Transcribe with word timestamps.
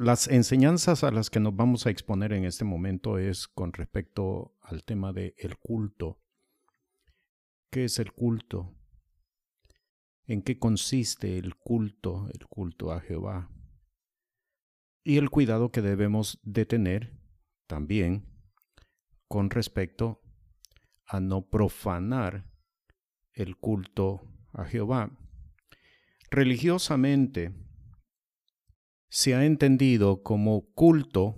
las 0.00 0.28
enseñanzas 0.28 1.04
a 1.04 1.10
las 1.10 1.28
que 1.28 1.40
nos 1.40 1.54
vamos 1.54 1.84
a 1.84 1.90
exponer 1.90 2.32
en 2.32 2.46
este 2.46 2.64
momento 2.64 3.18
es 3.18 3.46
con 3.46 3.74
respecto 3.74 4.56
al 4.62 4.82
tema 4.82 5.12
del 5.12 5.34
el 5.36 5.58
culto. 5.58 6.22
¿Qué 7.70 7.84
es 7.84 7.98
el 7.98 8.10
culto? 8.12 8.74
¿En 10.24 10.40
qué 10.40 10.58
consiste 10.58 11.36
el 11.36 11.54
culto, 11.54 12.30
el 12.32 12.46
culto 12.46 12.92
a 12.92 13.00
Jehová? 13.00 13.50
Y 15.04 15.18
el 15.18 15.28
cuidado 15.28 15.70
que 15.70 15.82
debemos 15.82 16.40
de 16.44 16.64
tener 16.64 17.20
también 17.66 18.24
con 19.28 19.50
respecto 19.50 20.22
a 21.04 21.20
no 21.20 21.42
profanar 21.50 22.50
el 23.34 23.58
culto 23.58 24.22
a 24.54 24.64
Jehová. 24.64 25.10
Religiosamente, 26.30 27.52
se 29.10 29.34
ha 29.34 29.44
entendido 29.44 30.22
como 30.22 30.72
culto 30.72 31.36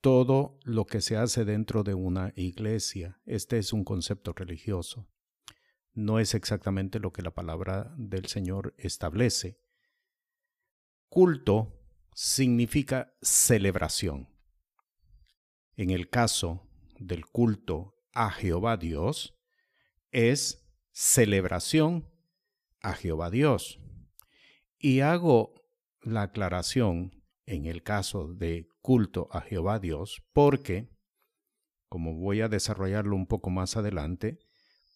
todo 0.00 0.58
lo 0.64 0.86
que 0.86 1.02
se 1.02 1.16
hace 1.16 1.44
dentro 1.44 1.84
de 1.84 1.92
una 1.92 2.32
iglesia. 2.34 3.20
Este 3.26 3.58
es 3.58 3.74
un 3.74 3.84
concepto 3.84 4.32
religioso. 4.32 5.06
No 5.92 6.18
es 6.18 6.34
exactamente 6.34 6.98
lo 6.98 7.12
que 7.12 7.22
la 7.22 7.34
palabra 7.34 7.94
del 7.98 8.26
Señor 8.26 8.74
establece. 8.78 9.60
Culto 11.10 11.78
significa 12.14 13.14
celebración. 13.20 14.30
En 15.76 15.90
el 15.90 16.08
caso 16.08 16.70
del 16.98 17.26
culto 17.26 17.96
a 18.14 18.30
Jehová 18.30 18.78
Dios, 18.78 19.38
es 20.10 20.66
celebración 20.92 22.08
a 22.80 22.94
Jehová 22.94 23.28
Dios. 23.30 23.78
Y 24.78 25.00
hago 25.00 25.57
la 26.02 26.22
aclaración 26.22 27.22
en 27.46 27.66
el 27.66 27.82
caso 27.82 28.28
de 28.34 28.68
culto 28.82 29.28
a 29.32 29.40
Jehová 29.40 29.78
Dios, 29.78 30.22
porque, 30.32 30.90
como 31.88 32.14
voy 32.14 32.42
a 32.42 32.48
desarrollarlo 32.48 33.16
un 33.16 33.26
poco 33.26 33.50
más 33.50 33.76
adelante, 33.76 34.38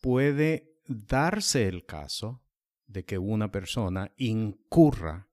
puede 0.01 0.77
darse 0.87 1.67
el 1.67 1.87
caso 1.87 2.45
de 2.87 3.05
que 3.05 3.19
una 3.19 3.51
persona 3.51 4.13
incurra 4.17 5.29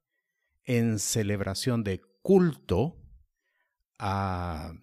en 0.64 1.00
celebración 1.00 1.84
de 1.84 2.02
culto 2.22 2.98
a 3.98 4.74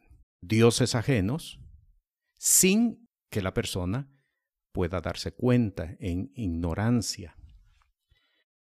dioses 0.43 0.95
ajenos 0.95 1.61
sin 2.37 3.09
que 3.31 3.41
la 3.41 3.55
persona 3.55 4.11
pueda 4.73 5.01
darse 5.01 5.33
cuenta 5.33 5.97
en 6.01 6.33
ignorancia. 6.35 7.37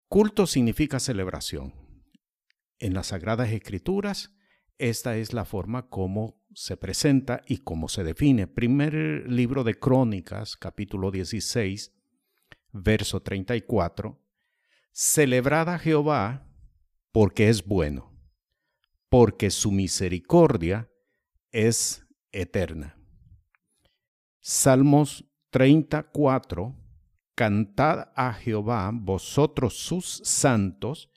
Culto 0.08 0.48
significa 0.48 1.00
celebración 1.00 1.81
en 2.82 2.96
las 2.96 3.08
Sagradas 3.08 3.52
Escrituras, 3.52 4.34
esta 4.80 5.16
es 5.16 5.34
la 5.34 5.46
forma 5.46 5.88
como 5.88 6.42
se 6.54 6.76
presenta 6.76 7.44
y 7.46 7.60
cómo 7.60 7.88
se 7.88 8.04
define. 8.04 8.48
Primer 8.48 8.94
libro 9.28 9.64
de 9.64 9.76
Crónicas, 9.76 10.58
capítulo 10.58 11.12
16, 11.12 11.94
verso 12.72 13.22
34. 13.22 14.20
Celebrad 14.92 15.70
a 15.70 15.78
Jehová 15.78 16.48
porque 17.12 17.50
es 17.50 17.64
bueno, 17.64 18.12
porque 19.10 19.52
su 19.52 19.72
misericordia 19.72 20.90
es 21.52 22.08
eterna. 22.32 22.98
Salmos 24.40 25.26
34. 25.52 26.76
Cantad 27.36 28.12
a 28.16 28.34
Jehová 28.34 28.90
vosotros 28.92 29.78
sus 29.78 30.22
santos, 30.24 31.11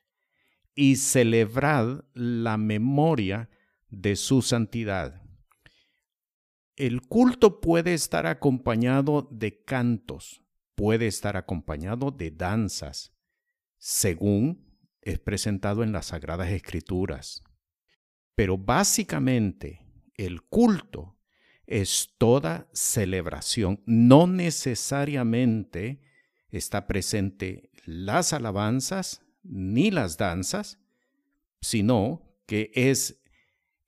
y 0.75 0.97
celebrad 0.97 2.05
la 2.15 2.57
memoria 2.57 3.49
de 3.91 4.17
su 4.17 4.43
santidad. 4.43 5.23
El 6.77 7.03
culto 7.03 7.61
puede 7.61 7.95
estar 7.95 8.27
acompañado 8.27 9.29
de 9.31 9.63
cantos, 9.63 10.43
puede 10.75 11.07
estar 11.07 11.37
acompañado 11.37 12.11
de 12.11 12.33
danzas, 12.33 13.13
según 13.79 14.65
es 15.01 15.21
presentado 15.21 15.85
en 15.85 15.93
las 15.93 16.07
Sagradas 16.07 16.51
Escrituras. 16.51 17.45
Pero 18.35 18.59
básicamente 18.59 19.87
el 20.17 20.43
culto 20.43 21.17
es 21.67 22.15
toda 22.19 22.69
celebración, 22.73 23.81
no 23.87 24.27
necesariamente 24.27 26.01
está 26.51 26.87
presente 26.87 27.71
las 27.85 28.33
alabanzas 28.33 29.24
ni 29.45 29.91
las 29.91 30.17
danzas, 30.17 30.81
sino 31.61 32.37
que 32.47 32.71
es 32.75 33.23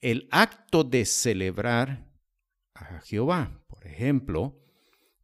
el 0.01 0.29
acto 0.31 0.85
de 0.85 1.05
celebrar 1.05 2.07
a 2.75 3.01
Jehová. 3.01 3.65
Por 3.67 3.87
ejemplo, 3.87 4.63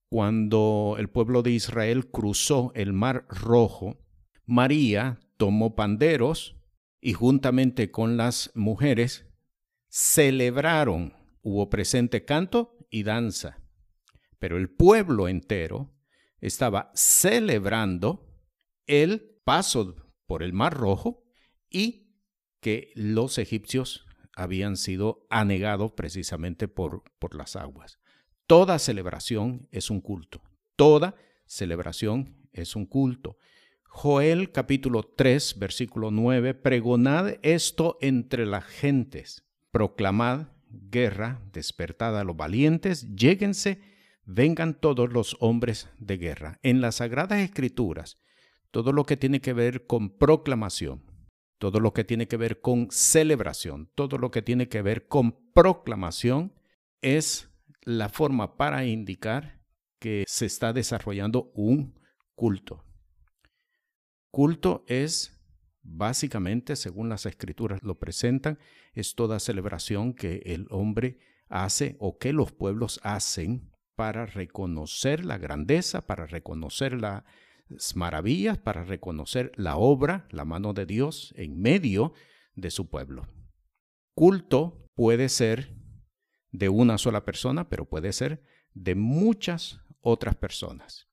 cuando 0.09 0.97
el 0.99 1.09
pueblo 1.09 1.43
de 1.43 1.53
Israel 1.53 2.11
cruzó 2.11 2.73
el 2.75 2.93
mar 2.93 3.27
rojo, 3.29 3.99
María 4.45 5.21
tomó 5.37 5.75
panderos 5.75 6.57
y 7.01 7.13
juntamente 7.15 7.91
con 7.91 8.17
las 8.17 8.51
mujeres 8.55 9.27
celebraron. 9.89 11.15
Hubo 11.43 11.71
presente 11.71 12.25
canto 12.25 12.77
y 12.91 13.03
danza, 13.03 13.61
pero 14.39 14.57
el 14.57 14.71
pueblo 14.71 15.29
entero 15.29 15.95
estaba 16.41 16.91
celebrando 16.95 18.29
el 18.87 19.41
paso 19.45 20.02
por 20.33 20.43
el 20.43 20.55
Mar 20.55 20.73
Rojo 20.73 21.23
y 21.69 22.17
que 22.61 22.91
los 22.95 23.37
egipcios 23.37 24.07
habían 24.35 24.79
sido 24.79 25.27
anegados 25.29 25.93
precisamente 25.93 26.69
por, 26.69 27.03
por 27.19 27.35
las 27.35 27.55
aguas. 27.55 27.99
Toda 28.47 28.79
celebración 28.79 29.69
es 29.73 29.91
un 29.91 30.01
culto. 30.01 30.41
Toda 30.75 31.17
celebración 31.45 32.49
es 32.55 32.77
un 32.77 32.87
culto. 32.87 33.37
Joel 33.85 34.53
capítulo 34.53 35.03
3, 35.03 35.59
versículo 35.59 36.11
9, 36.11 36.55
pregonad 36.55 37.35
esto 37.43 37.99
entre 38.01 38.47
las 38.47 38.65
gentes, 38.65 39.45
proclamad 39.71 40.47
guerra, 40.71 41.43
despertad 41.53 42.19
a 42.19 42.25
los 42.25 42.39
valientes, 42.39 43.15
lléguense, 43.15 43.83
vengan 44.25 44.81
todos 44.81 45.13
los 45.13 45.37
hombres 45.41 45.91
de 45.99 46.17
guerra. 46.17 46.59
En 46.63 46.81
las 46.81 46.95
sagradas 46.95 47.41
escrituras 47.41 48.22
todo 48.73 48.93
lo 48.93 49.05
que 49.05 49.17
tiene 49.17 49.41
que 49.41 49.53
ver 49.53 49.87
con 49.87 50.17
proclamación, 50.17 51.05
todo 51.59 51.79
lo 51.79 51.93
que 51.93 52.05
tiene 52.05 52.27
que 52.27 52.39
ver 52.39 52.61
con 52.61 52.89
celebración, 52.91 53.91
todo 53.95 54.19
lo 54.19 54.31
que 54.31 54.43
tiene 54.43 54.69
que 54.69 54.83
ver 54.83 55.07
con 55.07 55.53
proclamación 55.53 56.55
es 57.03 57.51
la 57.83 58.09
forma 58.09 58.57
para 58.57 58.85
indicar 58.87 59.61
que 60.01 60.25
se 60.27 60.47
está 60.47 60.73
desarrollando 60.73 61.53
un 61.55 62.01
culto. 62.35 62.85
Culto 64.31 64.85
es 64.89 65.39
básicamente, 65.83 66.75
según 66.75 67.11
las 67.11 67.27
escrituras 67.27 67.83
lo 67.83 67.99
presentan, 67.99 68.59
es 68.95 69.15
toda 69.15 69.39
celebración 69.39 70.15
que 70.15 70.43
el 70.47 70.67
hombre 70.71 71.19
hace 71.49 71.97
o 72.01 72.17
que 72.17 72.33
los 72.33 72.53
pueblos 72.53 73.01
hacen 73.03 73.71
para 73.95 74.25
reconocer 74.25 75.27
la 75.27 75.37
grandeza, 75.37 76.07
para 76.07 76.25
reconocer 76.25 76.95
la, 76.95 77.27
maravillas 77.95 78.59
para 78.59 78.85
reconocer 78.85 79.53
la 79.57 79.77
obra, 79.77 80.27
la 80.31 80.45
mano 80.45 80.73
de 80.73 80.87
Dios 80.87 81.33
en 81.37 81.61
medio 81.61 82.13
de 82.55 82.71
su 82.71 82.89
pueblo. 82.89 83.29
Culto 84.15 84.91
puede 84.95 85.29
ser 85.29 85.75
de 86.51 86.69
una 86.69 86.99
sola 86.99 87.25
persona, 87.25 87.69
pero 87.69 87.89
puede 87.89 88.13
ser 88.13 88.43
de 88.75 88.95
muchas 88.95 89.81
otras 90.01 90.37
personas. 90.37 91.09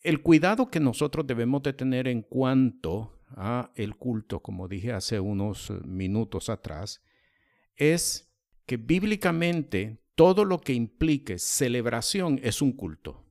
El 0.00 0.22
cuidado 0.22 0.70
que 0.70 0.80
nosotros 0.80 1.26
debemos 1.26 1.62
de 1.62 1.72
tener 1.72 2.08
en 2.08 2.22
cuanto 2.22 3.20
a 3.30 3.72
el 3.74 3.96
culto, 3.96 4.40
como 4.40 4.68
dije 4.68 4.92
hace 4.92 5.20
unos 5.20 5.70
minutos 5.84 6.48
atrás, 6.48 7.02
es 7.76 8.32
que 8.64 8.76
bíblicamente 8.76 10.02
todo 10.14 10.44
lo 10.44 10.60
que 10.60 10.72
implique 10.72 11.38
celebración 11.38 12.40
es 12.42 12.62
un 12.62 12.72
culto. 12.72 13.27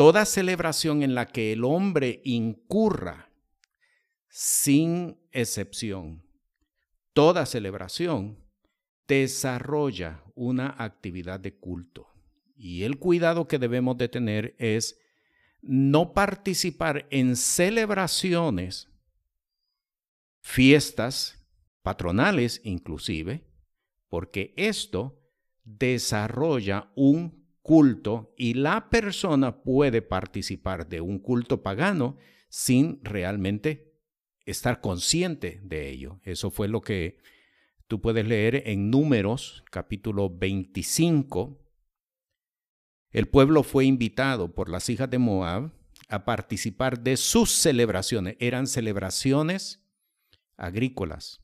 Toda 0.00 0.24
celebración 0.24 1.02
en 1.02 1.14
la 1.14 1.26
que 1.26 1.52
el 1.52 1.62
hombre 1.62 2.22
incurra, 2.24 3.30
sin 4.30 5.18
excepción, 5.30 6.24
toda 7.12 7.44
celebración 7.44 8.42
desarrolla 9.06 10.24
una 10.34 10.74
actividad 10.78 11.38
de 11.38 11.54
culto. 11.54 12.08
Y 12.56 12.84
el 12.84 12.98
cuidado 12.98 13.46
que 13.46 13.58
debemos 13.58 13.98
de 13.98 14.08
tener 14.08 14.56
es 14.58 14.98
no 15.60 16.14
participar 16.14 17.06
en 17.10 17.36
celebraciones, 17.36 18.88
fiestas 20.40 21.46
patronales 21.82 22.62
inclusive, 22.64 23.44
porque 24.08 24.54
esto 24.56 25.20
desarrolla 25.62 26.90
un 26.96 27.39
culto 27.62 28.34
y 28.36 28.54
la 28.54 28.90
persona 28.90 29.62
puede 29.62 30.02
participar 30.02 30.88
de 30.88 31.00
un 31.00 31.18
culto 31.18 31.62
pagano 31.62 32.16
sin 32.48 33.04
realmente 33.04 33.94
estar 34.44 34.80
consciente 34.80 35.60
de 35.62 35.90
ello. 35.90 36.20
Eso 36.24 36.50
fue 36.50 36.68
lo 36.68 36.80
que 36.80 37.18
Tú 37.90 38.00
puedes 38.00 38.24
leer 38.24 38.62
en 38.66 38.88
Números 38.88 39.64
capítulo 39.68 40.30
25. 40.30 41.60
El 43.10 43.26
pueblo 43.26 43.64
fue 43.64 43.84
invitado 43.84 44.54
por 44.54 44.68
las 44.68 44.88
hijas 44.88 45.10
de 45.10 45.18
Moab 45.18 45.72
a 46.08 46.24
participar 46.24 47.00
de 47.00 47.16
sus 47.16 47.50
celebraciones. 47.50 48.36
Eran 48.38 48.68
celebraciones 48.68 49.84
agrícolas. 50.56 51.42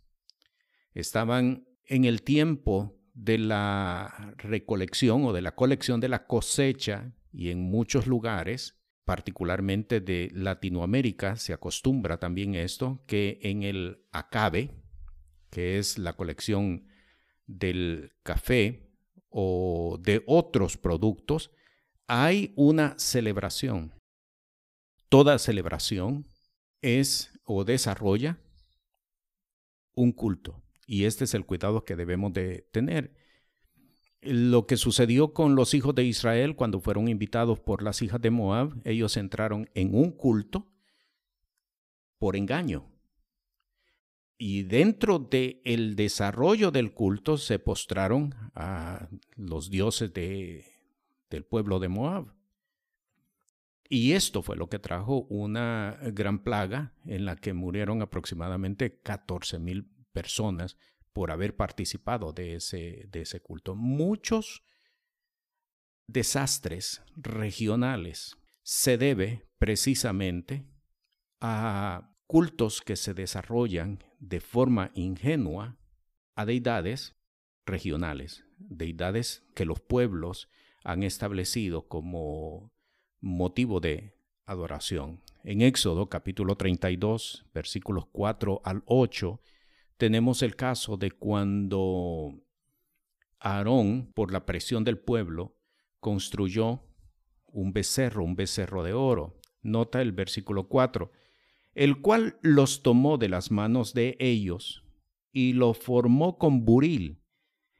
Estaban 0.94 1.66
en 1.84 2.04
el 2.04 2.22
tiempo 2.22 2.95
de 3.16 3.38
la 3.38 4.34
recolección 4.36 5.24
o 5.24 5.32
de 5.32 5.40
la 5.40 5.54
colección 5.54 6.00
de 6.00 6.08
la 6.08 6.26
cosecha 6.26 7.14
y 7.32 7.50
en 7.50 7.62
muchos 7.62 8.06
lugares, 8.06 8.78
particularmente 9.04 10.00
de 10.00 10.30
Latinoamérica, 10.34 11.36
se 11.36 11.54
acostumbra 11.54 12.18
también 12.18 12.54
esto, 12.54 13.02
que 13.06 13.38
en 13.42 13.62
el 13.62 14.04
acabe, 14.12 14.70
que 15.50 15.78
es 15.78 15.96
la 15.96 16.12
colección 16.12 16.88
del 17.46 18.12
café 18.22 18.92
o 19.30 19.98
de 19.98 20.22
otros 20.26 20.76
productos, 20.76 21.50
hay 22.06 22.52
una 22.54 22.98
celebración. 22.98 23.94
Toda 25.08 25.38
celebración 25.38 26.26
es 26.82 27.32
o 27.44 27.64
desarrolla 27.64 28.38
un 29.94 30.12
culto. 30.12 30.65
Y 30.86 31.04
este 31.04 31.24
es 31.24 31.34
el 31.34 31.44
cuidado 31.44 31.84
que 31.84 31.96
debemos 31.96 32.32
de 32.32 32.68
tener. 32.70 33.12
Lo 34.22 34.66
que 34.66 34.76
sucedió 34.76 35.32
con 35.32 35.56
los 35.56 35.74
hijos 35.74 35.94
de 35.94 36.04
Israel 36.04 36.56
cuando 36.56 36.80
fueron 36.80 37.08
invitados 37.08 37.60
por 37.60 37.82
las 37.82 38.02
hijas 38.02 38.20
de 38.20 38.30
Moab, 38.30 38.80
ellos 38.84 39.16
entraron 39.16 39.68
en 39.74 39.94
un 39.94 40.12
culto 40.12 40.66
por 42.18 42.36
engaño. 42.36 42.88
Y 44.38 44.62
dentro 44.62 45.18
del 45.18 45.60
el 45.64 45.96
desarrollo 45.96 46.70
del 46.70 46.92
culto 46.92 47.38
se 47.38 47.58
postraron 47.58 48.34
a 48.54 49.08
los 49.34 49.70
dioses 49.70 50.12
de, 50.12 50.64
del 51.30 51.44
pueblo 51.44 51.78
de 51.80 51.88
Moab. 51.88 52.34
Y 53.88 54.12
esto 54.12 54.42
fue 54.42 54.56
lo 54.56 54.68
que 54.68 54.78
trajo 54.78 55.22
una 55.28 55.98
gran 56.12 56.40
plaga 56.40 56.92
en 57.06 57.24
la 57.24 57.36
que 57.36 57.52
murieron 57.54 58.02
aproximadamente 58.02 58.98
14 59.00 59.58
mil 59.58 59.88
personas 60.16 60.78
por 61.12 61.30
haber 61.30 61.56
participado 61.56 62.32
de 62.32 62.54
ese, 62.54 63.06
de 63.10 63.20
ese 63.20 63.40
culto. 63.40 63.74
Muchos 63.74 64.62
desastres 66.06 67.02
regionales 67.16 68.38
se 68.62 68.96
debe 68.96 69.46
precisamente 69.58 70.64
a 71.38 72.14
cultos 72.26 72.80
que 72.80 72.96
se 72.96 73.12
desarrollan 73.12 74.02
de 74.18 74.40
forma 74.40 74.90
ingenua 74.94 75.76
a 76.34 76.46
deidades 76.46 77.14
regionales, 77.66 78.46
deidades 78.56 79.44
que 79.54 79.66
los 79.66 79.80
pueblos 79.80 80.48
han 80.82 81.02
establecido 81.02 81.88
como 81.88 82.72
motivo 83.20 83.80
de 83.80 84.16
adoración. 84.46 85.20
En 85.44 85.60
Éxodo 85.60 86.08
capítulo 86.08 86.56
32, 86.56 87.44
versículos 87.52 88.06
4 88.12 88.62
al 88.64 88.82
8, 88.86 89.42
tenemos 89.96 90.42
el 90.42 90.56
caso 90.56 90.96
de 90.96 91.10
cuando 91.10 92.34
Aarón, 93.38 94.12
por 94.14 94.32
la 94.32 94.44
presión 94.44 94.84
del 94.84 94.98
pueblo, 94.98 95.56
construyó 96.00 96.82
un 97.46 97.72
becerro, 97.72 98.24
un 98.24 98.36
becerro 98.36 98.82
de 98.82 98.92
oro. 98.92 99.40
Nota 99.62 100.02
el 100.02 100.12
versículo 100.12 100.68
4, 100.68 101.10
el 101.74 102.00
cual 102.00 102.38
los 102.42 102.82
tomó 102.82 103.18
de 103.18 103.28
las 103.28 103.50
manos 103.50 103.94
de 103.94 104.16
ellos 104.20 104.84
y 105.32 105.52
lo 105.52 105.74
formó 105.74 106.38
con 106.38 106.64
buril 106.64 107.22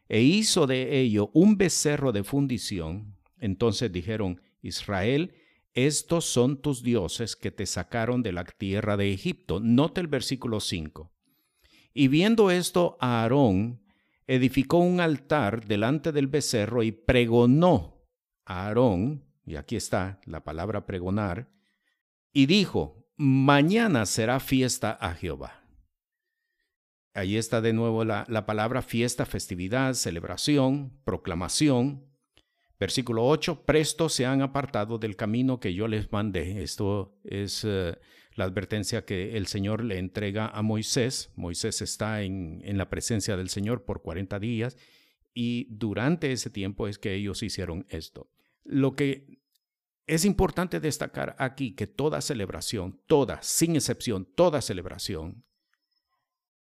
e 0.09 0.23
hizo 0.23 0.67
de 0.67 0.99
ello 1.01 1.31
un 1.35 1.57
becerro 1.57 2.13
de 2.13 2.25
fundición. 2.25 3.17
Entonces 3.39 3.93
dijeron, 3.93 4.41
Israel, 4.63 5.35
estos 5.73 6.25
son 6.25 6.61
tus 6.61 6.83
dioses 6.83 7.37
que 7.37 7.51
te 7.51 7.67
sacaron 7.67 8.23
de 8.23 8.33
la 8.33 8.45
tierra 8.45 8.97
de 8.97 9.13
Egipto. 9.13 9.61
Nota 9.61 10.01
el 10.01 10.07
versículo 10.07 10.61
5. 10.61 11.13
Y 11.99 12.09
viendo 12.09 12.51
esto, 12.51 12.99
Aarón 13.01 13.81
edificó 14.27 14.77
un 14.77 15.01
altar 15.01 15.67
delante 15.67 16.13
del 16.13 16.27
becerro 16.27 16.83
y 16.83 16.93
pregonó 16.93 18.07
a 18.45 18.67
Aarón, 18.67 19.25
y 19.47 19.57
aquí 19.57 19.77
está 19.77 20.21
la 20.27 20.45
palabra 20.45 20.85
pregonar, 20.85 21.49
y 22.35 22.45
dijo, 22.45 23.09
mañana 23.17 24.05
será 24.05 24.41
fiesta 24.41 24.91
a 25.01 25.15
Jehová. 25.15 25.65
Ahí 27.15 27.39
está 27.39 27.63
de 27.63 27.73
nuevo 27.73 28.05
la, 28.05 28.27
la 28.29 28.45
palabra 28.45 28.83
fiesta, 28.83 29.25
festividad, 29.25 29.95
celebración, 29.95 31.01
proclamación. 31.03 32.05
Versículo 32.79 33.27
8, 33.27 33.65
presto 33.65 34.11
se 34.11 34.27
han 34.27 34.43
apartado 34.43 34.99
del 34.99 35.17
camino 35.17 35.61
que 35.61 35.73
yo 35.73 35.89
les 35.89 36.13
mandé. 36.13 36.63
Esto 36.63 37.19
es 37.25 37.65
eh, 37.65 37.97
la 38.37 38.45
advertencia 38.45 39.05
que 39.05 39.37
el 39.37 39.47
Señor 39.47 39.83
le 39.83 39.99
entrega 39.99 40.47
a 40.47 40.63
Moisés. 40.63 41.33
Moisés 41.35 41.83
está 41.83 42.23
en, 42.23 42.61
en 42.65 42.79
la 42.79 42.89
presencia 42.89 43.37
del 43.37 43.49
Señor 43.49 43.85
por 43.85 44.03
40 44.03 44.39
días 44.39 44.77
y 45.35 45.67
durante 45.71 46.33
ese 46.33 46.51
tiempo 46.51 46.87
es 46.87 46.99
que 46.99 47.15
ellos 47.15 47.43
hicieron 47.43 47.87
esto. 47.89 48.31
Lo 48.63 48.95
que 48.95 49.41
es 50.07 50.25
importante 50.25 50.81
destacar 50.81 51.35
aquí 51.39 51.75
que 51.75 51.87
toda 51.87 52.21
celebración, 52.21 53.01
toda, 53.07 53.43
sin 53.43 53.75
excepción, 53.75 54.25
toda 54.25 54.63
celebración, 54.63 55.45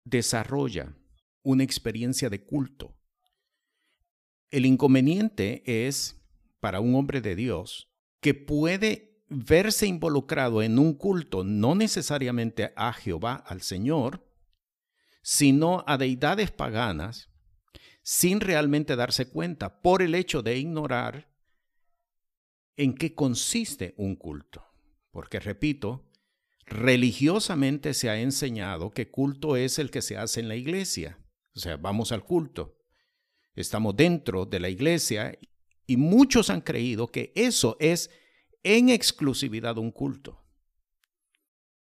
desarrolla 0.05 0.97
una 1.43 1.65
experiencia 1.65 2.31
de 2.31 2.45
culto. 2.45 2.97
El 4.51 4.65
inconveniente 4.65 5.87
es, 5.87 6.21
para 6.61 6.81
un 6.81 6.95
hombre 6.95 7.21
de 7.21 7.37
Dios, 7.37 7.93
que 8.21 8.35
puede 8.35 9.08
verse 9.29 9.87
involucrado 9.87 10.63
en 10.63 10.79
un 10.79 10.95
culto 10.95 11.45
no 11.45 11.75
necesariamente 11.75 12.73
a 12.77 12.93
Jehová, 12.93 13.35
al 13.47 13.63
Señor, 13.63 14.27
sino 15.23 15.85
a 15.87 15.99
deidades 15.99 16.51
paganas, 16.51 17.31
sin 18.03 18.41
realmente 18.41 18.97
darse 18.97 19.29
cuenta 19.29 19.83
por 19.83 20.01
el 20.01 20.15
hecho 20.15 20.43
de 20.43 20.57
ignorar 20.57 21.31
en 22.77 22.95
qué 22.95 23.15
consiste 23.15 23.95
un 23.99 24.17
culto. 24.17 24.65
Porque, 25.11 25.41
repito, 25.41 26.09
religiosamente 26.65 27.93
se 27.93 28.09
ha 28.09 28.19
enseñado 28.21 28.91
que 28.91 29.11
culto 29.11 29.57
es 29.57 29.79
el 29.79 29.91
que 29.91 30.01
se 30.01 30.17
hace 30.17 30.41
en 30.41 30.49
la 30.49 30.57
iglesia. 30.57 31.19
O 31.55 31.61
sea, 31.61 31.77
vamos 31.77 32.13
al 32.13 32.25
culto. 32.25 32.79
Estamos 33.55 33.97
dentro 33.97 34.47
de 34.47 34.61
la 34.61 34.69
iglesia 34.69 35.37
y 35.87 35.97
muchos 35.97 36.51
han 36.51 36.61
creído 36.61 37.09
que 37.09 37.33
eso 37.35 37.77
es 37.81 38.11
en 38.63 38.89
exclusividad 38.89 39.79
un 39.79 39.91
culto. 39.91 40.45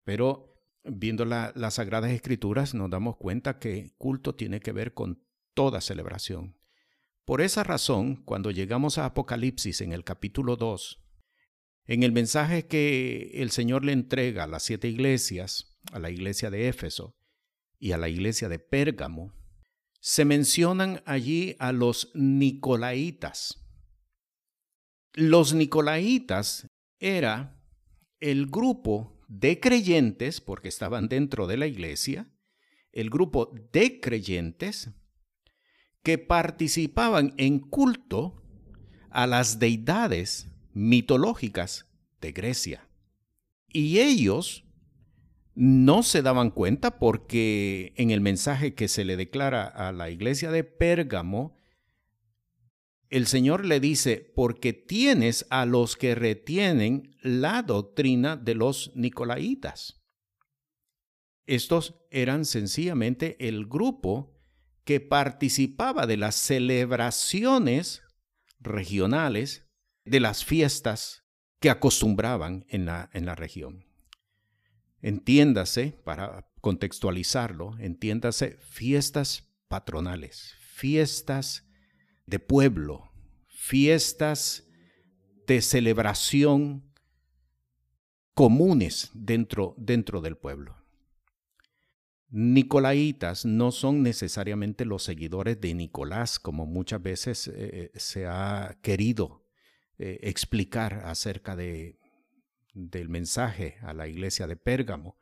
Pero 0.03 0.55
viendo 0.83 1.25
las 1.25 1.73
Sagradas 1.73 2.11
Escrituras 2.11 2.73
nos 2.73 2.89
damos 2.89 3.17
cuenta 3.17 3.59
que 3.59 3.93
culto 3.97 4.35
tiene 4.35 4.59
que 4.59 4.71
ver 4.71 4.93
con 4.93 5.23
toda 5.53 5.81
celebración. 5.81 6.57
Por 7.25 7.41
esa 7.41 7.63
razón, 7.63 8.23
cuando 8.23 8.51
llegamos 8.51 8.97
a 8.97 9.05
Apocalipsis 9.05 9.81
en 9.81 9.91
el 9.91 10.05
capítulo 10.05 10.55
2, 10.55 11.03
en 11.85 12.03
el 12.03 12.11
mensaje 12.11 12.67
que 12.67 13.31
el 13.35 13.51
Señor 13.51 13.83
le 13.83 13.91
entrega 13.91 14.43
a 14.43 14.47
las 14.47 14.63
siete 14.63 14.87
iglesias, 14.87 15.77
a 15.91 15.99
la 15.99 16.09
iglesia 16.09 16.49
de 16.49 16.67
Éfeso 16.69 17.17
y 17.79 17.91
a 17.91 17.97
la 17.97 18.07
iglesia 18.07 18.49
de 18.49 18.59
Pérgamo, 18.59 19.33
se 19.99 20.25
mencionan 20.25 21.01
allí 21.05 21.55
a 21.59 21.71
los 21.73 22.11
Nicolaitas. 22.13 23.66
Los 25.19 25.55
Nicolaitas 25.55 26.67
era 26.99 27.59
el 28.19 28.45
grupo 28.45 29.19
de 29.27 29.59
creyentes, 29.59 30.41
porque 30.41 30.67
estaban 30.67 31.07
dentro 31.09 31.47
de 31.47 31.57
la 31.57 31.65
iglesia, 31.65 32.31
el 32.91 33.09
grupo 33.09 33.51
de 33.73 33.99
creyentes 33.99 34.91
que 36.03 36.19
participaban 36.19 37.33
en 37.37 37.57
culto 37.57 38.43
a 39.09 39.25
las 39.25 39.57
deidades 39.57 40.49
mitológicas 40.73 41.87
de 42.21 42.31
Grecia. 42.31 42.87
Y 43.73 43.97
ellos 44.01 44.65
no 45.55 46.03
se 46.03 46.21
daban 46.21 46.51
cuenta 46.51 46.99
porque 46.99 47.91
en 47.97 48.11
el 48.11 48.21
mensaje 48.21 48.75
que 48.75 48.87
se 48.87 49.03
le 49.03 49.17
declara 49.17 49.65
a 49.65 49.91
la 49.91 50.11
iglesia 50.11 50.51
de 50.51 50.63
Pérgamo, 50.63 51.56
el 53.09 53.27
Señor 53.27 53.65
le 53.65 53.79
dice, 53.79 54.31
porque 54.35 54.73
tienes 54.73 55.45
a 55.49 55.65
los 55.65 55.95
que 55.95 56.15
retienen 56.15 57.15
la 57.21 57.63
doctrina 57.63 58.35
de 58.35 58.55
los 58.55 58.91
Nicolaitas. 58.95 60.01
Estos 61.45 61.95
eran 62.11 62.43
sencillamente 62.43 63.47
el 63.47 63.67
grupo 63.67 64.37
que 64.83 64.99
participaba 64.99 66.05
de 66.05 66.17
las 66.17 66.35
celebraciones 66.35 68.03
regionales, 68.59 69.65
de 70.03 70.19
las 70.19 70.43
fiestas 70.43 71.23
que 71.59 71.69
acostumbraban 71.69 72.65
en 72.69 72.85
la, 72.85 73.09
en 73.13 73.25
la 73.25 73.35
región. 73.35 73.85
Entiéndase, 75.01 75.97
para 76.03 76.49
contextualizarlo, 76.61 77.77
entiéndase 77.79 78.57
fiestas 78.61 79.53
patronales, 79.67 80.55
fiestas 80.59 81.66
de 82.27 82.39
pueblo, 82.39 83.11
fiestas 83.47 84.67
de 85.47 85.61
celebración 85.61 86.83
comunes 88.33 89.09
dentro, 89.13 89.73
dentro 89.77 90.21
del 90.21 90.37
pueblo. 90.37 90.75
Nicolaitas 92.29 93.45
no 93.45 93.71
son 93.71 94.03
necesariamente 94.03 94.85
los 94.85 95.03
seguidores 95.03 95.59
de 95.61 95.73
Nicolás, 95.73 96.39
como 96.39 96.65
muchas 96.65 97.01
veces 97.01 97.47
eh, 97.47 97.91
se 97.95 98.27
ha 98.27 98.77
querido 98.81 99.47
eh, 99.97 100.19
explicar 100.21 101.05
acerca 101.05 101.55
de, 101.55 101.97
del 102.73 103.09
mensaje 103.09 103.77
a 103.81 103.93
la 103.93 104.07
iglesia 104.07 104.45
de 104.45 104.55
Pérgamo. 104.55 105.17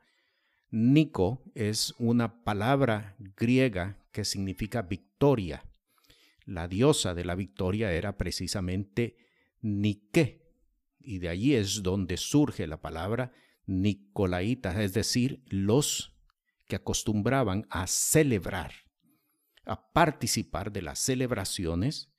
Nico 0.70 1.42
es 1.54 1.94
una 1.98 2.42
palabra 2.44 3.16
griega 3.18 4.04
que 4.12 4.24
significa 4.24 4.82
victoria. 4.82 5.64
La 6.46 6.68
diosa 6.68 7.12
de 7.12 7.24
la 7.24 7.34
victoria 7.34 7.92
era 7.92 8.16
precisamente 8.16 9.16
Nike, 9.60 10.46
y 11.00 11.18
de 11.18 11.28
allí 11.28 11.54
es 11.54 11.82
donde 11.82 12.16
surge 12.16 12.66
la 12.66 12.80
palabra 12.80 13.32
Nicolaita, 13.66 14.82
es 14.82 14.94
decir, 14.94 15.42
los 15.48 16.14
que 16.68 16.76
acostumbraban 16.76 17.66
a 17.68 17.86
celebrar, 17.88 18.72
a 19.64 19.92
participar 19.92 20.72
de 20.72 20.82
las 20.82 21.00
celebraciones 21.00 22.12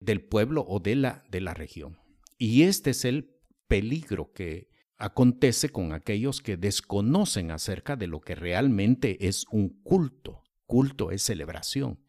del 0.00 0.22
pueblo 0.22 0.64
o 0.66 0.80
de 0.80 0.96
la, 0.96 1.24
de 1.30 1.40
la 1.40 1.54
región. 1.54 1.98
Y 2.38 2.62
este 2.62 2.90
es 2.90 3.04
el 3.04 3.36
peligro 3.68 4.32
que 4.32 4.68
acontece 4.96 5.68
con 5.68 5.92
aquellos 5.92 6.40
que 6.40 6.56
desconocen 6.56 7.50
acerca 7.50 7.96
de 7.96 8.06
lo 8.06 8.20
que 8.20 8.34
realmente 8.34 9.26
es 9.26 9.44
un 9.50 9.82
culto. 9.82 10.42
Culto 10.64 11.10
es 11.10 11.22
celebración. 11.22 12.00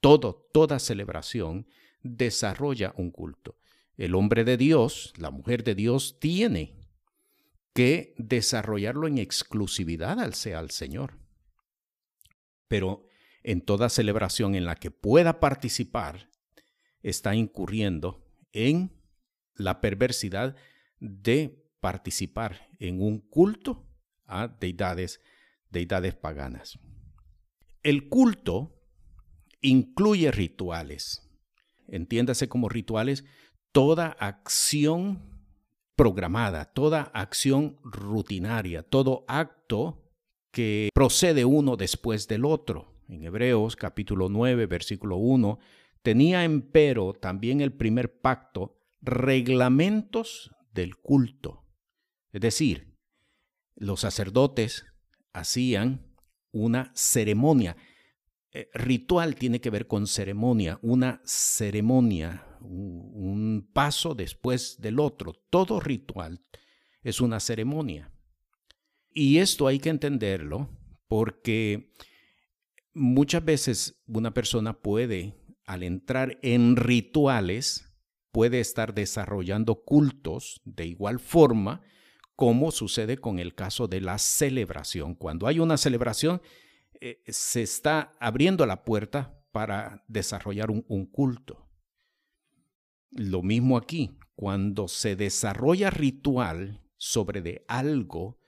Todo, 0.00 0.48
toda 0.52 0.78
celebración 0.78 1.66
desarrolla 2.02 2.94
un 2.96 3.10
culto. 3.10 3.58
El 3.96 4.14
hombre 4.14 4.44
de 4.44 4.56
Dios, 4.56 5.12
la 5.16 5.30
mujer 5.30 5.64
de 5.64 5.74
Dios, 5.74 6.18
tiene 6.20 6.76
que 7.74 8.14
desarrollarlo 8.16 9.06
en 9.06 9.18
exclusividad 9.18 10.20
al 10.20 10.34
al 10.54 10.70
Señor. 10.70 11.18
Pero 12.68 13.06
en 13.42 13.60
toda 13.60 13.88
celebración 13.88 14.54
en 14.54 14.64
la 14.64 14.76
que 14.76 14.90
pueda 14.90 15.40
participar, 15.40 16.30
está 17.02 17.34
incurriendo 17.34 18.24
en 18.52 18.92
la 19.54 19.80
perversidad 19.80 20.56
de 21.00 21.64
participar 21.80 22.68
en 22.78 23.00
un 23.00 23.20
culto 23.20 23.86
a 24.26 24.48
deidades, 24.48 25.20
deidades 25.70 26.14
paganas. 26.14 26.78
El 27.82 28.08
culto 28.08 28.77
incluye 29.60 30.30
rituales. 30.30 31.22
Entiéndase 31.86 32.48
como 32.48 32.68
rituales 32.68 33.24
toda 33.72 34.08
acción 34.08 35.22
programada, 35.96 36.66
toda 36.66 37.02
acción 37.14 37.78
rutinaria, 37.82 38.82
todo 38.82 39.24
acto 39.26 40.04
que 40.52 40.90
procede 40.94 41.44
uno 41.44 41.76
después 41.76 42.28
del 42.28 42.44
otro. 42.44 43.02
En 43.08 43.24
Hebreos 43.24 43.74
capítulo 43.74 44.28
9, 44.28 44.66
versículo 44.66 45.16
1, 45.16 45.58
tenía 46.02 46.44
empero 46.44 47.14
también 47.14 47.60
el 47.60 47.72
primer 47.72 48.20
pacto 48.20 48.78
reglamentos 49.00 50.50
del 50.72 50.96
culto. 50.96 51.64
Es 52.32 52.40
decir, 52.42 52.94
los 53.76 54.00
sacerdotes 54.00 54.84
hacían 55.32 56.14
una 56.52 56.92
ceremonia. 56.94 57.76
Eh, 58.52 58.70
ritual 58.72 59.34
tiene 59.34 59.60
que 59.60 59.70
ver 59.70 59.86
con 59.86 60.06
ceremonia, 60.06 60.78
una 60.82 61.20
ceremonia, 61.24 62.46
un 62.60 63.68
paso 63.72 64.14
después 64.14 64.80
del 64.80 65.00
otro. 65.00 65.34
Todo 65.50 65.80
ritual 65.80 66.42
es 67.02 67.20
una 67.20 67.40
ceremonia. 67.40 68.10
Y 69.12 69.38
esto 69.38 69.66
hay 69.66 69.78
que 69.78 69.90
entenderlo 69.90 70.70
porque 71.08 71.92
muchas 72.94 73.44
veces 73.44 74.02
una 74.06 74.32
persona 74.32 74.80
puede, 74.80 75.34
al 75.66 75.82
entrar 75.82 76.38
en 76.42 76.76
rituales, 76.76 77.88
puede 78.32 78.60
estar 78.60 78.94
desarrollando 78.94 79.82
cultos 79.84 80.60
de 80.64 80.86
igual 80.86 81.18
forma 81.18 81.82
como 82.36 82.70
sucede 82.70 83.18
con 83.18 83.40
el 83.40 83.54
caso 83.54 83.88
de 83.88 84.00
la 84.00 84.16
celebración. 84.18 85.16
Cuando 85.16 85.48
hay 85.48 85.58
una 85.58 85.76
celebración, 85.76 86.40
eh, 87.00 87.22
se 87.26 87.62
está 87.62 88.14
abriendo 88.20 88.66
la 88.66 88.84
puerta 88.84 89.38
para 89.52 90.04
desarrollar 90.08 90.70
un, 90.70 91.06
culto. 91.06 91.68
Lo 93.10 93.42
mismo 93.42 93.76
aquí, 93.76 94.18
cuando 94.34 94.88
se 94.88 95.16
desarrolla 95.16 95.90
ritual 95.90 96.82
sobre 96.96 97.40
de 97.40 97.64
algo, 97.68 98.38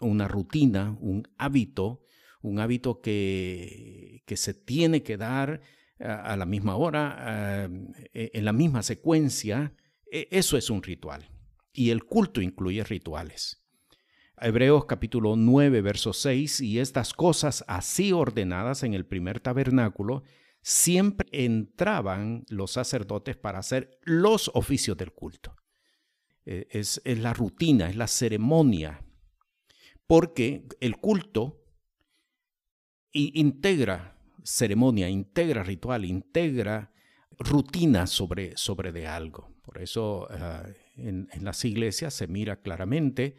una 0.00 0.28
rutina, 0.28 0.96
un 1.00 1.28
hábito, 1.36 2.02
un 2.42 2.58
hábito 2.58 3.00
que, 3.00 4.22
que 4.26 4.36
se 4.36 4.54
tiene 4.54 5.02
que 5.02 5.16
dar 5.16 5.60
a, 5.98 6.36
la 6.36 6.46
misma 6.46 6.76
hora, 6.76 7.68
e, 8.12 8.30
en 8.34 8.44
la 8.44 8.52
misma 8.52 8.82
secuencia, 8.82 9.74
e, 10.10 10.28
eso 10.30 10.56
es 10.56 10.70
un 10.70 10.82
ritual. 10.82 11.30
Y 11.72 11.90
el 11.90 12.04
culto 12.04 12.40
incluye 12.40 12.82
rituales. 12.84 13.65
Hebreos 14.38 14.84
capítulo 14.84 15.36
9, 15.36 15.80
verso 15.80 16.12
6, 16.12 16.60
y 16.60 16.78
estas 16.78 17.14
cosas 17.14 17.64
así 17.68 18.12
ordenadas 18.12 18.82
en 18.82 18.94
el 18.94 19.06
primer 19.06 19.40
tabernáculo, 19.40 20.22
siempre 20.62 21.28
entraban 21.32 22.44
los 22.48 22.72
sacerdotes 22.72 23.36
para 23.36 23.60
hacer 23.60 23.98
los 24.02 24.50
oficios 24.54 24.96
del 24.96 25.12
culto. 25.12 25.54
E, 26.44 26.66
es, 26.70 27.00
es 27.04 27.18
la 27.18 27.32
rutina, 27.32 27.88
es 27.88 27.96
la 27.96 28.06
ceremonia, 28.08 29.04
porque 30.06 30.66
el 30.80 30.96
culto 30.96 31.62
integra 33.12 34.16
ceremonia, 34.46 35.08
integra 35.08 35.62
ritual, 35.62 36.04
integra 36.04 36.92
rutina 37.38 38.06
sobre, 38.06 38.56
sobre 38.56 38.92
de 38.92 39.06
algo. 39.06 39.54
Por 39.62 39.82
eso 39.82 40.28
ah, 40.30 40.64
en, 40.96 41.28
las 41.40 41.64
iglesias 41.64 42.14
se 42.14 42.28
mira 42.28 42.60
claramente, 42.60 43.36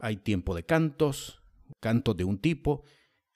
hay 0.00 0.16
tiempo 0.18 0.54
de 0.54 0.64
cantos, 0.64 1.42
cantos 1.80 2.16
de 2.16 2.24
un 2.24 2.38
tipo, 2.38 2.84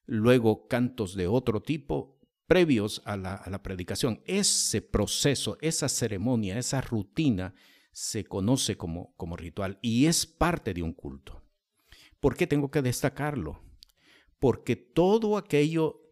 luego 0.06 0.68
cantos 0.68 1.14
de 1.14 1.26
otro 1.26 1.62
tipo, 1.62 2.20
previos 2.46 3.02
a 3.04 3.16
la, 3.16 3.62
predicación. 3.62 4.22
Ese 4.26 4.82
proceso, 4.82 5.58
esa 5.60 5.88
ceremonia, 5.88 6.58
esa 6.58 6.80
rutina 6.80 7.54
se 7.92 8.24
conoce 8.24 8.76
como 8.76 9.36
ritual 9.36 9.78
y 9.82 10.06
es 10.06 10.26
parte 10.26 10.74
de 10.74 10.82
un 10.82 10.92
culto. 10.92 11.42
¿Por 12.20 12.36
qué 12.36 12.46
tengo 12.46 12.70
que 12.70 12.82
destacarlo? 12.82 13.60
Porque 14.38 14.76
todo 14.76 15.36
aquello 15.36 16.02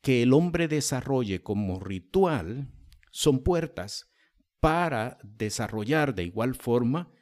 que 0.00 0.22
el 0.22 0.32
hombre 0.32 0.66
desarrolle 0.66 1.42
como 1.42 1.78
ritual 1.78 2.72
son 3.10 3.42
puertas 3.42 4.10
para 4.60 5.18
desarrollar 5.22 6.14
de 6.14 6.24
igual 6.24 6.54
forma 6.54 7.12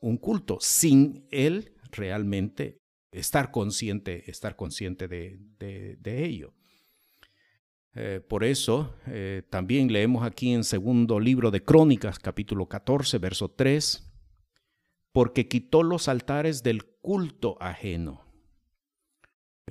un 0.00 0.16
culto 0.18 0.58
sin 0.60 1.26
él 1.30 1.74
realmente 1.92 2.78
estar 3.12 3.50
consciente, 3.50 4.30
estar 4.30 4.56
consciente 4.56 5.08
de, 5.08 6.24
ello. 6.24 6.54
Eh, 7.94 8.20
por 8.26 8.44
eso 8.44 8.94
eh, 9.06 9.42
también 9.50 9.92
leemos 9.92 10.24
aquí 10.24 10.52
en 10.52 10.62
segundo 10.62 11.18
libro 11.18 11.50
de 11.50 11.64
Crónicas, 11.64 12.18
capítulo 12.18 12.68
14, 12.68 13.18
verso 13.18 13.50
3, 13.50 14.08
porque 15.12 15.48
quitó 15.48 15.82
los 15.82 16.06
altares 16.06 16.62
del 16.62 16.84
culto 16.84 17.56
ajeno 17.60 18.30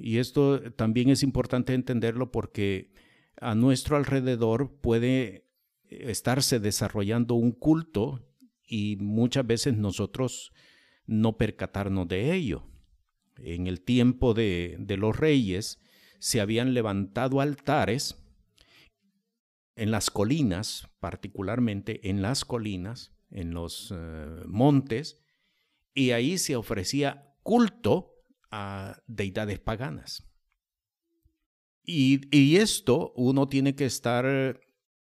y 0.01 0.17
esto 0.17 0.61
también 0.73 1.09
es 1.09 1.23
importante 1.23 1.73
entenderlo 1.73 2.31
porque 2.31 2.91
a 3.39 3.55
nuestro 3.55 3.97
alrededor 3.97 4.79
puede 4.81 5.47
estarse 5.89 6.59
desarrollando 6.59 7.35
un 7.35 7.51
culto 7.51 8.25
y 8.65 8.97
muchas 8.97 9.45
veces 9.45 9.75
nosotros 9.77 10.51
no 11.09 11.37
percatarnos 11.37 12.07
de 12.07 12.33
ello. 12.33 12.63
En 13.37 13.67
el 13.67 13.81
tiempo 13.81 14.33
de, 14.33 14.77
los 14.97 15.17
reyes 15.17 15.81
se 16.19 16.39
habían 16.39 16.73
levantado 16.73 17.41
altares 17.41 18.23
en 19.75 19.91
las 19.91 20.11
colinas, 20.11 20.87
particularmente 20.99 22.09
en 22.09 22.21
las 22.21 22.45
colinas, 22.45 23.13
en 23.31 23.53
los 23.53 23.93
eh, 23.95 24.43
montes, 24.45 25.21
y 25.93 26.11
ahí 26.11 26.37
se 26.37 26.55
ofrecía 26.55 27.33
culto 27.43 28.13
a 28.51 29.01
deidades 29.07 29.59
paganas. 29.59 30.29
Y, 31.83 32.57
esto 32.57 33.13
uno 33.15 33.47
tiene 33.47 33.73
que 33.73 33.85
estar 33.85 34.59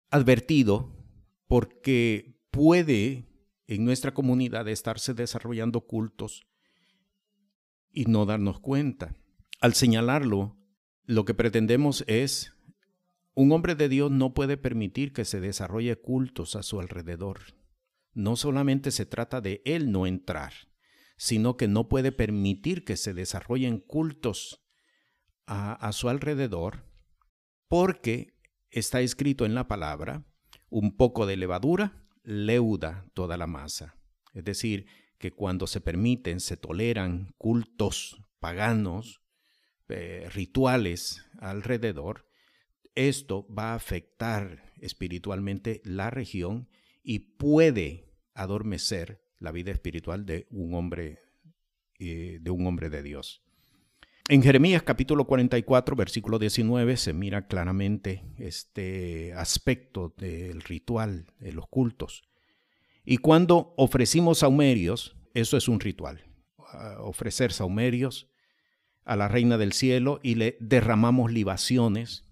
advertido 0.09 0.95
porque 1.47 2.39
puede 2.49 3.27
en 3.67 3.83
nuestra 3.83 4.13
comunidad 4.13 4.67
estarse 4.69 5.13
desarrollando 5.13 5.81
cultos 5.81 6.47
y 7.91 8.05
no 8.05 8.25
darnos 8.25 8.59
cuenta. 8.59 9.15
Al 9.59 9.73
señalarlo, 9.73 10.57
lo 11.03 11.25
que 11.25 11.33
pretendemos 11.33 12.03
es 12.07 12.53
un 13.33 13.51
hombre 13.51 13.75
de 13.75 13.89
Dios 13.89 14.09
no 14.09 14.33
puede 14.33 14.57
permitir 14.57 15.13
que 15.13 15.25
se 15.25 15.39
desarrolle 15.39 15.95
cultos 15.97 16.55
a 16.55 16.63
su 16.63 16.79
alrededor. 16.79 17.39
No 18.13 18.35
solamente 18.35 18.89
se 18.91 19.05
trata 19.05 19.41
de 19.41 19.61
él 19.65 19.91
no 19.91 20.07
entrar, 20.07 20.53
sino 21.17 21.57
que 21.57 21.67
no 21.67 21.87
puede 21.87 22.11
permitir 22.11 22.83
que 22.83 22.97
se 22.97 23.13
desarrollen 23.13 23.79
cultos 23.79 24.65
a, 25.45 25.73
a 25.73 25.91
su 25.91 26.09
alrededor, 26.09 26.85
porque 27.67 28.33
está 28.71 29.01
escrito 29.01 29.45
en 29.45 29.53
la 29.53 29.67
palabra, 29.67 30.25
un 30.69 30.95
poco 30.95 31.25
de 31.25 31.37
levadura 31.37 32.06
leuda 32.27 33.09
toda 33.13 33.37
la 33.37 33.47
masa. 33.47 33.95
Es 34.33 34.43
decir, 34.43 34.85
que 35.17 35.31
cuando 35.31 35.65
se 35.65 35.79
permiten, 35.79 36.41
se 36.41 36.57
toleran 36.57 37.33
cultos 37.37 38.21
paganos, 38.39 39.21
eh, 39.87 40.27
rituales 40.33 41.25
alrededor, 41.39 42.27
esto 42.95 43.47
va 43.47 43.71
a 43.71 43.75
afectar 43.75 44.73
espiritualmente 44.81 45.81
la 45.85 46.09
región 46.09 46.67
y 47.01 47.19
puede 47.19 48.11
adormecer 48.33 49.23
la 49.39 49.53
vida 49.53 49.71
espiritual 49.71 50.25
de 50.25 50.47
un 50.49 50.73
hombre, 50.73 51.19
eh, 51.97 52.39
de 52.41 52.51
un 52.51 52.67
hombre 52.67 52.89
de 52.89 53.03
Dios. 53.03 53.46
En 54.29 54.43
Jeremías 54.43 54.83
capítulo 54.83 55.25
44, 55.25 55.95
versículo 55.95 56.37
19, 56.37 56.97
se 56.97 57.13
mira 57.13 57.47
claramente 57.47 58.25
este 58.37 59.33
aspecto 59.33 60.13
del 60.17 60.61
ritual, 60.61 61.27
de 61.39 61.53
los 61.53 61.67
cultos. 61.67 62.23
Y 63.05 63.17
cuando 63.17 63.73
ofrecimos 63.77 64.39
saumerios, 64.39 65.15
eso 65.33 65.55
es 65.55 65.69
un 65.69 65.79
ritual, 65.79 66.25
ofrecer 66.99 67.53
saumerios 67.53 68.29
a 69.05 69.15
la 69.15 69.29
reina 69.29 69.57
del 69.57 69.71
cielo 69.71 70.19
y 70.21 70.35
le 70.35 70.57
derramamos 70.59 71.31
libaciones 71.31 72.27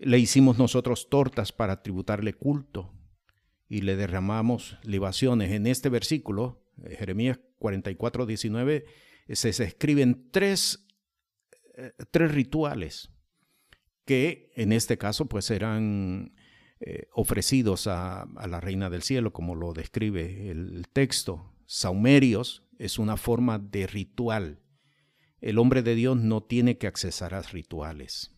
le 0.00 0.18
hicimos 0.18 0.58
nosotros 0.58 1.10
tortas 1.10 1.52
para 1.52 1.82
tributarle 1.82 2.32
culto 2.32 2.90
y 3.68 3.82
le 3.82 3.96
derramamos 3.96 4.78
libaciones. 4.82 5.52
En 5.52 5.66
este 5.66 5.90
versículo, 5.90 6.64
eh, 6.82 6.96
Jeremías 6.98 7.38
44, 7.58 8.24
19, 8.24 8.86
se, 9.36 9.48
escriben 9.50 10.30
tres, 10.30 10.86
eh, 11.76 11.92
tres, 12.10 12.32
rituales 12.32 13.10
que 14.04 14.50
en 14.56 14.72
este 14.72 14.98
caso 14.98 15.26
pues 15.26 15.50
eran 15.50 16.34
eh, 16.80 17.08
ofrecidos 17.12 17.86
a, 17.86 18.22
a, 18.22 18.46
la 18.48 18.60
reina 18.60 18.90
del 18.90 19.02
cielo, 19.02 19.32
como 19.32 19.54
lo 19.54 19.72
describe 19.72 20.50
el 20.50 20.86
texto. 20.92 21.54
Saumerios 21.66 22.64
es 22.78 22.98
una 22.98 23.16
forma 23.16 23.58
de 23.58 23.86
ritual. 23.86 24.60
El 25.40 25.58
hombre 25.58 25.82
de 25.82 25.94
Dios 25.94 26.16
no 26.16 26.42
tiene 26.42 26.78
que 26.78 26.86
accesar 26.86 27.34
a 27.34 27.42
rituales. 27.42 28.32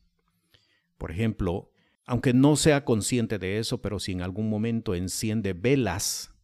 Por 0.99 1.11
ejemplo, 1.11 1.73
aunque 2.05 2.35
no 2.35 2.57
sea 2.57 2.85
consciente 2.85 3.39
de 3.39 3.59
eso, 3.59 3.81
pero 3.81 3.99
si 3.99 4.13
en 4.13 4.23
algún 4.23 4.51
momento 4.51 4.95
enciende 4.95 5.53
velas 5.53 6.35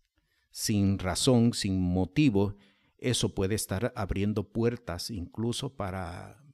sin 0.50 0.98
razón, 0.98 1.52
sin 1.52 1.80
motivo, 1.80 2.56
eso 2.98 3.34
puede 3.34 3.54
estar 3.54 3.92
abriendo 3.96 4.52
puertas 4.52 5.10
incluso 5.10 5.76
para, 5.76 6.44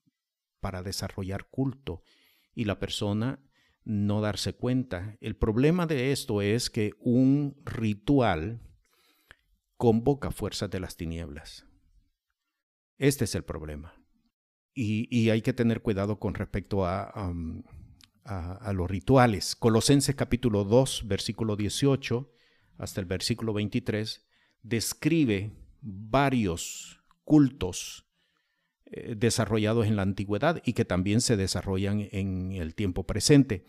para 0.61 0.83
desarrollar 0.83 1.49
culto 1.51 2.03
y 2.55 2.65
la 2.65 2.79
persona 2.79 3.43
no 3.85 4.21
darse 4.21 4.55
cuenta. 4.55 5.17
El 5.21 5.37
problema 5.37 5.87
de 5.87 6.13
esto 6.13 6.43
es 6.43 6.71
que 6.71 6.93
un 6.99 7.57
ritual 7.65 8.61
convoca 9.77 10.31
fuerzas 10.31 10.71
de 10.71 10.81
las 10.81 10.97
tinieblas. 10.97 11.67
Este 12.97 13.25
es 13.25 13.35
el 13.35 13.45
problema. 13.45 13.95
Y, 14.77 15.31
hay 15.31 15.41
que 15.41 15.53
tener 15.53 15.83
cuidado 15.83 16.19
con 16.19 16.35
respecto 16.35 16.85
a, 16.85 17.13
a, 18.25 18.73
los 18.73 18.91
rituales. 18.91 19.55
Colosenses 19.55 20.17
capítulo 20.17 20.65
2, 20.65 21.05
versículo 21.07 21.55
18 21.55 22.33
hasta 22.79 23.01
el 23.01 23.07
versículo 23.07 23.53
23, 23.53 24.27
describe 24.63 25.53
varios 25.85 27.01
cultos 27.23 28.07
eh, 28.87 29.15
desarrollados 29.17 29.87
en 29.87 29.97
la 29.97 30.03
antigüedad 30.03 30.61
y 30.65 30.73
que 30.73 30.85
también 30.85 31.21
se 31.21 31.37
desarrollan 31.37 32.09
en 32.11 32.53
el 32.53 32.75
tiempo 32.75 33.07
presente. 33.07 33.67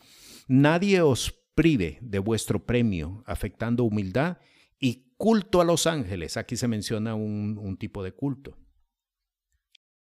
Nadie 0.48 1.02
os 1.02 1.32
prive 1.54 2.00
de 2.02 2.20
vuestro 2.20 2.66
premio, 2.66 3.24
afectando 3.28 3.84
humildad 3.84 4.38
y 4.80 5.12
culto 5.18 5.62
a 5.62 5.66
los 5.66 5.88
ángeles. 5.88 6.38
Aquí 6.38 6.58
se 6.58 6.68
menciona 6.68 7.16
un 7.16 7.78
tipo 7.78 8.04
de 8.04 8.12
culto 8.12 8.58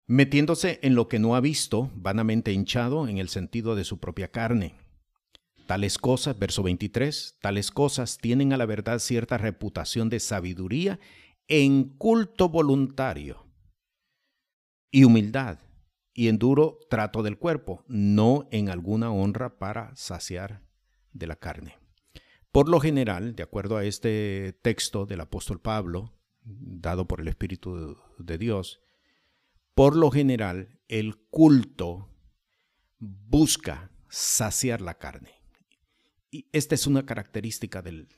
metiéndose 0.09 0.81
en 0.83 0.95
lo 0.95 1.07
que 1.07 1.21
no 1.21 1.37
ha 1.37 1.41
visto, 1.41 1.93
vanamente 1.95 2.51
hinchado 2.51 3.07
en 3.07 3.19
el 3.19 3.29
sentido 3.29 3.77
de 3.77 3.85
su 3.85 4.01
propia 4.01 4.29
carne. 4.29 4.75
Tales 5.67 5.99
cosas, 5.99 6.39
verso 6.39 6.63
23, 6.63 7.37
tales 7.43 7.71
cosas 7.71 8.17
tienen 8.17 8.55
a 8.55 8.57
la 8.57 8.65
verdad 8.65 8.99
cierta 9.01 9.37
reputación 9.37 10.09
de 10.09 10.19
sabiduría 10.19 10.99
en 11.49 11.97
culto 11.97 12.49
voluntario 12.49 13.47
y 14.91 15.05
humildad 15.05 15.59
y 16.15 16.29
en 16.29 16.39
duro 16.39 16.79
trato 16.91 17.23
del 17.23 17.39
cuerpo, 17.39 17.85
no 17.89 18.49
en 18.51 18.69
alguna 18.69 19.11
honra 19.11 19.59
para 19.59 19.95
saciar 19.97 20.63
de 21.13 21.27
la 21.27 21.37
carne. 21.37 21.79
Por 22.53 22.69
lo 22.69 22.81
general, 22.81 23.35
de 23.35 23.43
acuerdo 23.43 23.77
a 23.77 23.85
este 23.85 24.59
texto 24.63 25.07
del 25.07 25.21
apóstol 25.21 25.61
Pablo, 25.61 26.19
dado 26.43 27.07
por 27.07 27.21
el 27.21 27.29
Espíritu 27.29 27.97
de 28.19 28.39
Dios, 28.39 28.81
por 29.75 29.95
lo 29.95 30.11
general, 30.11 30.81
el 30.89 31.17
culto 31.31 32.09
busca 32.99 33.93
saciar 34.09 34.81
la 34.81 34.99
carne. 34.99 35.35
Y 36.31 36.49
esta 36.53 36.75
es 36.75 36.87
una 36.87 37.07
característica 37.07 37.81
de, 37.83 38.09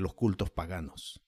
los 0.00 0.14
cultos 0.14 0.50
paganos. 0.50 1.20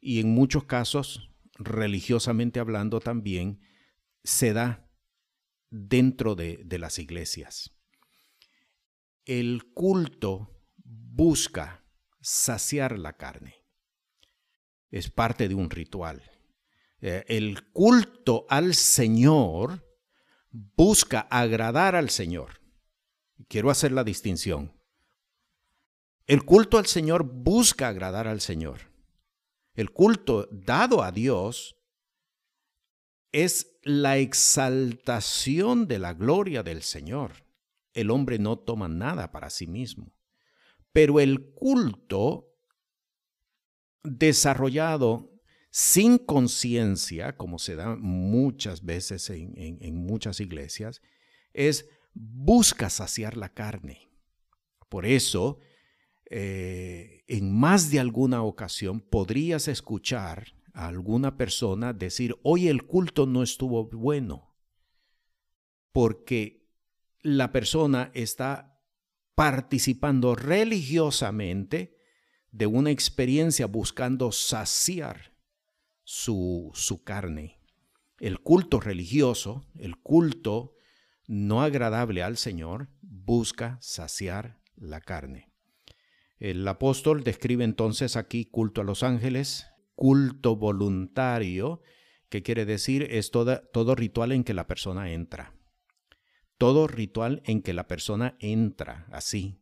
Y 0.00 0.20
en 0.20 0.30
muchos 0.30 0.64
casos, 0.64 1.30
religiosamente 1.54 2.60
hablando 2.60 3.00
también, 3.00 3.60
se 4.24 4.52
da 4.52 4.90
dentro 5.70 6.34
de 6.34 6.78
las 6.78 6.98
iglesias. 6.98 7.72
El 9.24 9.72
culto 9.72 10.60
busca 10.76 11.84
saciar 12.20 12.98
la 12.98 13.16
carne. 13.16 13.54
Es 14.90 15.10
parte 15.10 15.48
de 15.48 15.54
un 15.54 15.70
ritual. 15.70 16.22
Eh, 17.00 17.24
el 17.28 17.70
culto 17.70 18.46
al 18.48 18.74
Señor 18.74 19.86
busca 20.50 21.20
agradar 21.20 21.94
al 21.94 22.10
Señor. 22.10 22.60
Quiero 23.48 23.70
hacer 23.70 23.92
la 23.92 24.04
distinción. 24.04 24.76
El 26.26 26.44
culto 26.44 26.78
al 26.78 26.86
Señor 26.86 27.24
busca 27.24 27.88
agradar 27.88 28.28
al 28.28 28.40
Señor. 28.40 28.89
El 29.80 29.92
culto 29.92 30.46
dado 30.52 31.02
a 31.02 31.10
Dios 31.10 31.74
es 33.32 33.78
la 33.82 34.18
exaltación 34.18 35.88
de 35.88 35.98
la 35.98 36.12
gloria 36.12 36.62
del 36.62 36.82
Señor. 36.82 37.46
El 37.94 38.10
hombre 38.10 38.38
no 38.38 38.58
toma 38.58 38.88
nada 38.88 39.32
para 39.32 39.48
sí 39.48 39.66
mismo. 39.66 40.12
Pero 40.92 41.18
el 41.18 41.54
culto 41.54 42.52
desarrollado 44.02 45.40
sin 45.70 46.18
conciencia, 46.18 47.38
como 47.38 47.58
se 47.58 47.74
da 47.74 47.96
muchas 47.96 48.84
veces 48.84 49.30
en, 49.30 49.96
muchas 49.96 50.40
iglesias, 50.40 51.00
es 51.54 51.88
busca 52.12 52.90
saciar 52.90 53.34
la 53.34 53.54
carne. 53.54 54.10
Por 54.90 55.06
eso, 55.06 55.58
eh, 56.32 57.24
en 57.26 57.52
más 57.52 57.90
de 57.90 57.98
alguna 57.98 58.44
ocasión 58.44 59.00
podrías 59.00 59.66
escuchar 59.66 60.54
a 60.72 60.86
alguna 60.86 61.36
persona 61.36 61.92
decir, 61.92 62.38
hoy 62.44 62.68
el 62.68 62.84
culto 62.84 63.26
no 63.26 63.42
estuvo 63.42 63.88
bueno, 63.88 64.56
porque 65.90 66.70
la 67.20 67.50
persona 67.50 68.12
está 68.14 68.80
participando 69.34 70.36
religiosamente 70.36 71.98
de 72.52 72.66
una 72.66 72.92
experiencia 72.92 73.66
buscando 73.66 74.30
saciar 74.30 75.34
su, 76.04 76.70
su 76.74 77.02
carne. 77.02 77.58
El 78.20 78.38
culto 78.38 78.78
religioso, 78.78 79.64
el 79.76 79.96
culto 79.96 80.74
no 81.26 81.62
agradable 81.62 82.22
al 82.22 82.36
Señor, 82.36 82.88
busca 83.00 83.78
saciar 83.80 84.60
la 84.76 85.00
carne. 85.00 85.49
El 86.40 86.66
apóstol 86.66 87.22
describe 87.22 87.64
entonces 87.64 88.16
aquí 88.16 88.46
culto 88.46 88.80
a 88.80 88.84
los 88.84 89.02
ángeles, 89.02 89.66
culto 89.94 90.56
voluntario, 90.56 91.82
que 92.30 92.42
quiere 92.42 92.64
decir 92.64 93.06
es 93.10 93.30
todo 93.30 93.94
ritual 93.94 94.32
en 94.32 94.42
que 94.42 94.54
la 94.54 94.66
persona 94.66 95.12
entra. 95.12 95.54
Todo 96.56 96.86
ritual 96.86 97.42
en 97.44 97.60
que 97.60 97.74
la 97.74 97.86
persona 97.86 98.36
entra, 98.40 99.06
así. 99.10 99.60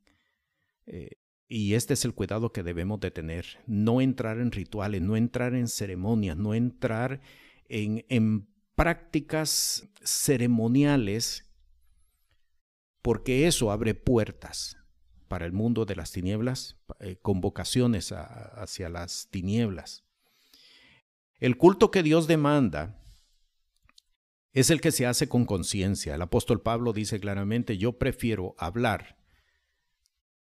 Eh, 0.86 1.16
y 1.48 1.74
este 1.74 1.94
es 1.94 2.04
el 2.04 2.14
cuidado 2.14 2.52
que 2.52 2.62
debemos 2.62 3.00
de 3.00 3.10
tener. 3.10 3.46
No 3.66 4.00
entrar 4.00 4.38
en 4.38 4.52
rituales, 4.52 5.02
no 5.02 5.16
entrar 5.16 5.54
en 5.54 5.66
ceremonias, 5.66 6.36
no 6.36 6.54
entrar 6.54 7.20
en, 7.68 8.48
prácticas 8.76 9.88
ceremoniales 10.04 11.44
porque 13.02 13.48
eso 13.48 13.72
abre 13.72 13.94
puertas 13.94 14.76
para 15.28 15.46
el 15.46 15.52
mundo 15.52 15.84
de 15.84 15.96
las 15.96 16.10
tinieblas, 16.10 16.76
eh, 17.00 17.16
convocaciones 17.20 18.12
hacia 18.12 18.88
las 18.88 19.28
tinieblas. 19.30 20.04
El 21.38 21.56
culto 21.56 21.90
que 21.90 22.02
Dios 22.02 22.26
demanda 22.26 23.00
es 24.52 24.70
el 24.70 24.80
que 24.80 24.90
se 24.90 25.06
hace 25.06 25.28
con 25.28 25.44
conciencia. 25.44 26.14
El 26.14 26.22
apóstol 26.22 26.62
Pablo 26.62 26.92
dice 26.92 27.20
claramente, 27.20 27.78
yo 27.78 27.98
prefiero 27.98 28.56
hablar 28.58 29.18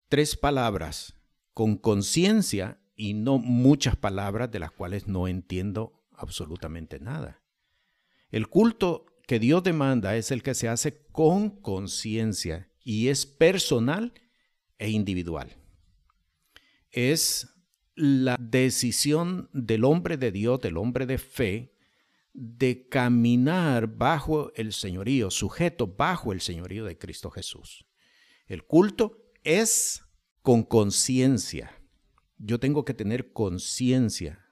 tres 0.09 0.35
palabras 0.35 1.15
con 1.53 1.77
conciencia 1.77 2.79
y 2.95 3.13
no 3.13 3.37
muchas 3.37 3.95
palabras 3.95 4.51
de 4.51 4.59
las 4.59 4.71
cuales 4.71 5.07
no 5.07 5.27
entiendo 5.27 6.05
absolutamente 6.11 6.99
nada. 6.99 7.41
El 8.29 8.47
culto 8.47 9.05
que 9.27 9.39
Dios 9.39 9.63
demanda 9.63 10.15
es 10.15 10.31
el 10.31 10.43
que 10.43 10.53
se 10.53 10.69
hace 10.69 11.05
con 11.11 11.49
conciencia 11.49 12.69
y 12.83 13.07
es 13.07 13.25
personal 13.25 14.13
e 14.77 14.89
individual. 14.89 15.55
Es 16.91 17.49
la 17.95 18.37
decisión 18.39 19.49
del 19.53 19.85
hombre 19.85 20.17
de 20.17 20.31
Dios, 20.31 20.59
del 20.61 20.77
hombre 20.77 21.05
de 21.05 21.17
fe, 21.17 21.75
de 22.33 22.89
caminar 22.89 23.87
bajo 23.87 24.51
el 24.55 24.73
señorío, 24.73 25.31
sujeto 25.31 25.87
bajo 25.87 26.33
el 26.33 26.41
señorío 26.41 26.83
de 26.83 26.97
Cristo 26.97 27.31
Jesús. 27.31 27.85
El 28.47 28.65
culto 28.65 29.31
es 29.43 30.03
con 30.41 30.63
conciencia. 30.63 31.81
Yo 32.37 32.59
tengo 32.59 32.83
que 32.83 32.93
tener 32.93 33.31
conciencia. 33.31 34.45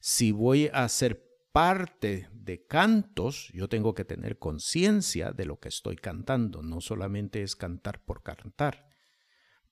Si 0.00 0.32
voy 0.32 0.70
a 0.72 0.88
ser 0.88 1.30
parte 1.52 2.28
de 2.32 2.66
cantos, 2.66 3.50
yo 3.52 3.68
tengo 3.68 3.94
que 3.94 4.04
tener 4.04 4.38
conciencia 4.38 5.32
de 5.32 5.44
lo 5.44 5.60
que 5.60 5.68
estoy 5.68 5.96
cantando. 5.96 6.62
No 6.62 6.80
solamente 6.80 7.42
es 7.42 7.54
cantar 7.54 8.02
por 8.02 8.22
cantar. 8.22 8.89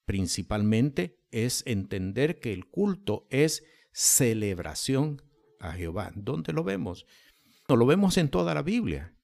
Principalmente 0.09 1.21
es 1.31 1.63
entender 1.67 2.41
que 2.41 2.55
el 2.55 2.65
culto 2.65 3.27
es 3.29 3.63
celebración 3.93 5.21
a 5.61 5.73
Jehová. 5.73 6.13
¿Dónde 6.15 6.55
lo 6.55 6.65
vemos? 6.65 7.05
No, 7.69 7.77
lo 7.77 7.85
vemos 7.85 8.17
en 8.17 8.31
toda 8.31 8.55
la 8.55 8.63
Biblia. 8.63 9.15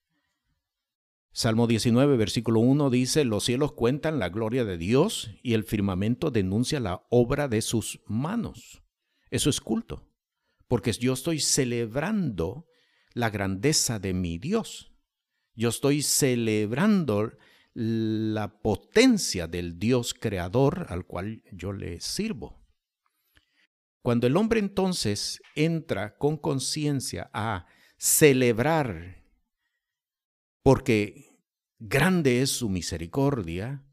Salmo 1.32 1.66
19, 1.66 2.18
versículo 2.18 2.60
1 2.60 2.90
dice, 2.90 3.24
los 3.24 3.44
cielos 3.44 3.72
cuentan 3.72 4.18
la 4.18 4.28
gloria 4.28 4.66
de 4.66 4.76
Dios 4.76 5.30
y 5.42 5.54
el 5.54 5.64
firmamento 5.64 6.30
denuncia 6.30 6.80
la 6.80 7.06
obra 7.08 7.48
de 7.48 7.62
sus 7.62 8.02
manos. 8.06 8.82
Eso 9.30 9.48
es 9.48 9.62
culto 9.62 10.06
porque 10.68 10.92
yo 10.92 11.14
estoy 11.14 11.40
celebrando 11.40 12.66
la 13.14 13.30
grandeza 13.30 13.98
de 13.98 14.12
mi 14.12 14.36
Dios. 14.36 14.92
Yo 15.54 15.70
estoy 15.70 16.02
celebrando 16.02 17.32
la 17.74 18.60
potencia 18.62 19.48
del 19.48 19.78
Dios 19.78 20.14
creador 20.14 20.86
al 20.88 21.06
cual 21.06 21.42
yo 21.52 21.72
le 21.72 22.00
sirvo. 22.00 22.64
Cuando 24.00 24.26
el 24.26 24.36
hombre 24.36 24.60
entonces 24.60 25.40
entra 25.56 26.16
con 26.16 26.36
conciencia 26.36 27.30
a 27.32 27.66
celebrar, 27.96 29.24
porque 30.62 31.38
grande 31.78 32.42
es 32.42 32.50
su 32.50 32.68
misericordia, 32.68 33.84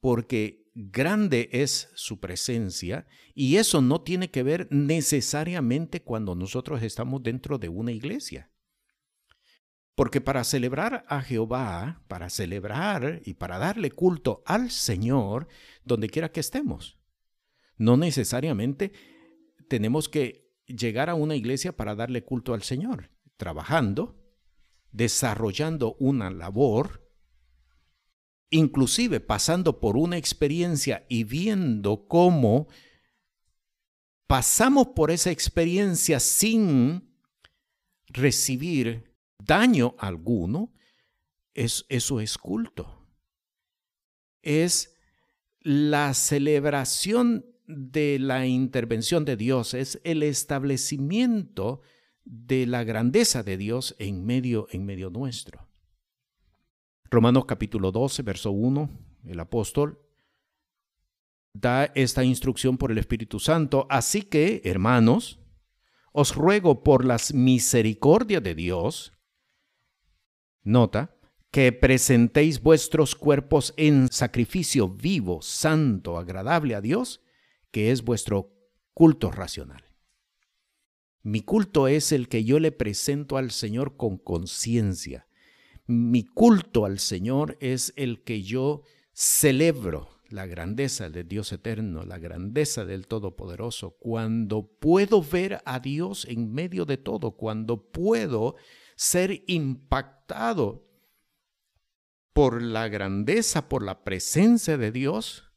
porque 0.00 0.70
grande 0.74 1.48
es 1.52 1.88
su 1.94 2.20
presencia 2.20 3.06
y 3.34 3.56
eso 3.56 3.80
no 3.80 4.02
tiene 4.02 4.30
que 4.30 4.42
ver 4.42 4.68
necesariamente 4.70 6.02
cuando 6.02 6.34
nosotros 6.34 6.82
estamos 6.82 7.22
dentro 7.22 7.58
de 7.58 7.70
una 7.70 7.92
iglesia. 7.92 8.50
Porque 9.96 10.20
para 10.20 10.44
celebrar 10.44 11.04
a 11.08 11.22
Jehová, 11.22 12.04
para 12.06 12.28
celebrar 12.30 13.22
y 13.24 13.34
para 13.34 13.58
darle 13.58 13.90
culto 13.90 14.42
al 14.46 14.70
Señor, 14.70 15.48
donde 15.84 16.10
quiera 16.10 16.30
que 16.30 16.40
estemos, 16.40 16.98
no 17.78 17.96
necesariamente 17.96 18.92
tenemos 19.68 20.08
que 20.08 20.54
llegar 20.66 21.08
a 21.08 21.14
una 21.14 21.34
iglesia 21.34 21.74
para 21.74 21.94
darle 21.94 22.24
culto 22.24 22.52
al 22.52 22.62
Señor, 22.62 23.10
trabajando, 23.38 24.22
desarrollando 24.92 25.96
una 25.98 26.30
labor, 26.30 27.10
inclusive 28.50 29.20
pasando 29.20 29.80
por 29.80 29.96
una 29.96 30.18
experiencia 30.18 31.06
y 31.08 31.24
viendo 31.24 32.06
cómo 32.06 32.68
pasamos 34.26 34.88
por 34.88 35.10
esa 35.10 35.30
experiencia 35.30 36.20
sin 36.20 37.16
recibir 38.08 39.05
daño 39.46 39.94
alguno, 39.98 40.72
es, 41.54 41.86
eso 41.88 42.20
es 42.20 42.36
culto. 42.36 43.08
Es 44.42 44.94
la 45.60 46.12
celebración 46.14 47.46
de 47.66 48.18
la 48.18 48.46
intervención 48.46 49.24
de 49.24 49.36
Dios, 49.36 49.74
es 49.74 50.00
el 50.04 50.22
establecimiento 50.22 51.80
de 52.24 52.66
la 52.66 52.84
grandeza 52.84 53.42
de 53.42 53.56
Dios 53.56 53.96
en 53.98 54.24
medio, 54.24 54.66
en 54.70 54.84
medio 54.84 55.10
nuestro. 55.10 55.68
Romanos 57.10 57.44
capítulo 57.46 57.92
12, 57.92 58.22
verso 58.22 58.50
1, 58.50 58.90
el 59.24 59.40
apóstol 59.40 60.00
da 61.52 61.86
esta 61.94 62.22
instrucción 62.24 62.76
por 62.76 62.90
el 62.92 62.98
Espíritu 62.98 63.40
Santo. 63.40 63.86
Así 63.88 64.22
que, 64.22 64.60
hermanos, 64.64 65.40
os 66.12 66.34
ruego 66.34 66.82
por 66.82 67.04
las 67.04 67.32
misericordias 67.32 68.42
de 68.42 68.54
Dios, 68.54 69.15
nota, 70.66 71.16
que 71.50 71.72
presentéis 71.72 72.60
vuestros 72.60 73.14
cuerpos 73.14 73.72
en 73.76 74.08
sacrificio 74.12 74.88
vivo, 74.88 75.40
santo, 75.40 76.18
agradable 76.18 76.74
a 76.74 76.80
Dios, 76.80 77.22
que 77.70 77.90
es 77.92 78.02
vuestro 78.02 78.52
culto 78.92 79.30
racional. 79.30 79.84
Mi 81.22 81.40
culto 81.40 81.88
es 81.88 82.12
el 82.12 82.28
que 82.28 82.44
yo 82.44 82.60
le 82.60 82.72
presento 82.72 83.36
al 83.36 83.50
Señor 83.50 83.96
con 83.96 84.18
conciencia, 84.18 85.26
mi 85.86 86.24
culto 86.24 86.84
al 86.84 86.98
Señor 86.98 87.56
es 87.60 87.92
el 87.96 88.24
que 88.24 88.42
yo 88.42 88.82
celebro 89.12 90.08
la 90.28 90.46
grandeza 90.46 91.08
del 91.10 91.28
Dios 91.28 91.52
eterno, 91.52 92.04
la 92.04 92.18
grandeza 92.18 92.84
del 92.84 93.06
Todopoderoso, 93.06 93.96
cuando 94.00 94.66
puedo 94.66 95.22
ver 95.22 95.60
a 95.64 95.78
Dios 95.78 96.26
en 96.28 96.52
medio 96.52 96.86
de 96.86 96.96
todo, 96.96 97.36
cuando 97.36 97.88
puedo 97.92 98.56
ser 98.96 99.44
impactado 99.46 100.86
por 102.32 102.60
la 102.60 102.88
grandeza, 102.88 103.68
por 103.68 103.82
la 103.82 104.02
presencia 104.04 104.76
de 104.76 104.90
Dios, 104.90 105.52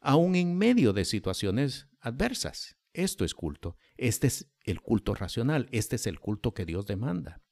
aún 0.00 0.34
en 0.34 0.56
medio 0.56 0.92
de 0.92 1.04
situaciones 1.04 1.88
adversas. 2.00 2.76
Esto 2.92 3.24
es 3.24 3.34
culto. 3.34 3.76
Este 3.96 4.26
es 4.26 4.50
el 4.64 4.80
culto 4.80 5.14
racional. 5.14 5.68
Este 5.70 5.96
es 5.96 6.06
el 6.06 6.18
culto 6.18 6.54
que 6.54 6.64
Dios 6.64 6.86
demanda. 6.86 7.42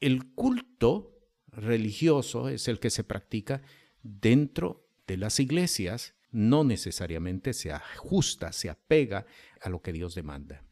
El 0.00 0.32
culto 0.34 1.16
religioso 1.46 2.48
es 2.48 2.66
el 2.66 2.80
que 2.80 2.90
se 2.90 3.04
practica 3.04 3.62
dentro 4.02 4.88
de 5.06 5.16
las 5.16 5.38
iglesias, 5.38 6.14
no 6.30 6.64
necesariamente 6.64 7.52
se 7.52 7.70
ajusta, 7.72 8.52
se 8.52 8.70
apega 8.70 9.26
a 9.60 9.68
lo 9.68 9.82
que 9.82 9.92
Dios 9.92 10.14
demanda. 10.14 10.64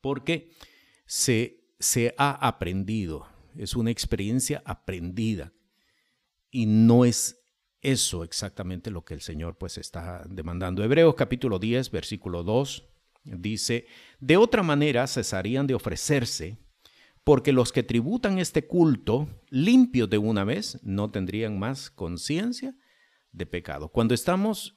Porque 0.00 0.52
se, 1.04 1.57
se 1.78 2.14
ha 2.18 2.30
aprendido, 2.46 3.26
es 3.56 3.76
una 3.76 3.90
experiencia 3.90 4.62
aprendida 4.64 5.52
y 6.50 6.66
no 6.66 7.04
es 7.04 7.40
eso 7.80 8.24
exactamente 8.24 8.90
lo 8.90 9.04
que 9.04 9.14
el 9.14 9.20
Señor 9.20 9.56
pues 9.56 9.78
está 9.78 10.24
demandando. 10.28 10.82
Hebreos 10.82 11.14
capítulo 11.14 11.58
10, 11.58 11.90
versículo 11.90 12.42
2 12.42 12.84
dice, 13.24 13.86
de 14.18 14.36
otra 14.36 14.62
manera 14.62 15.06
cesarían 15.06 15.66
de 15.66 15.74
ofrecerse 15.74 16.58
porque 17.22 17.52
los 17.52 17.72
que 17.72 17.82
tributan 17.82 18.38
este 18.38 18.66
culto 18.66 19.28
limpios 19.50 20.08
de 20.08 20.18
una 20.18 20.44
vez 20.44 20.80
no 20.82 21.10
tendrían 21.10 21.58
más 21.58 21.90
conciencia 21.90 22.74
de 23.32 23.46
pecado. 23.46 23.90
Cuando 23.90 24.14
estamos 24.14 24.76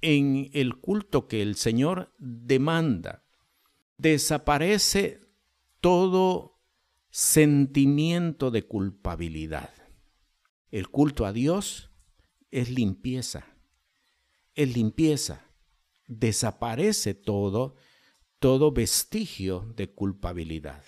en 0.00 0.50
el 0.52 0.76
culto 0.76 1.28
que 1.28 1.42
el 1.42 1.56
Señor 1.56 2.14
demanda, 2.18 3.24
desaparece 3.98 5.25
todo 5.80 6.60
sentimiento 7.10 8.50
de 8.50 8.66
culpabilidad. 8.66 9.70
El 10.70 10.88
culto 10.88 11.26
a 11.26 11.32
Dios 11.32 11.90
es 12.50 12.70
limpieza, 12.70 13.46
es 14.54 14.74
limpieza. 14.74 15.42
Desaparece 16.08 17.14
todo 17.14 17.76
todo 18.38 18.72
vestigio 18.72 19.72
de 19.76 19.90
culpabilidad. 19.92 20.84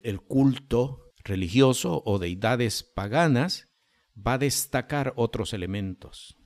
El 0.00 0.20
culto 0.20 1.12
religioso 1.24 2.02
o 2.04 2.18
deidades 2.18 2.82
paganas 2.82 3.68
va 4.14 4.34
a 4.34 4.38
destacar 4.38 5.14
otros 5.16 5.52
elementos, 5.52 6.36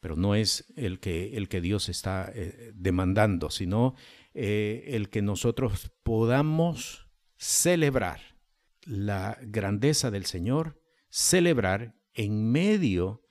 pero 0.00 0.16
no 0.16 0.34
es 0.34 0.72
el 0.76 1.00
que, 1.00 1.36
el 1.36 1.48
que 1.48 1.60
Dios 1.60 1.88
está 1.88 2.30
eh, 2.34 2.72
demandando, 2.74 3.50
sino 3.50 3.94
eh, 4.38 4.84
el 4.88 5.08
que 5.08 5.22
nosotros 5.22 5.90
podamos 6.02 7.08
celebrar 7.38 8.20
la 8.84 9.38
grandeza 9.40 10.10
del 10.10 10.26
Señor, 10.26 10.78
celebrar 11.08 11.96
en 12.12 12.52
medio 12.52 13.22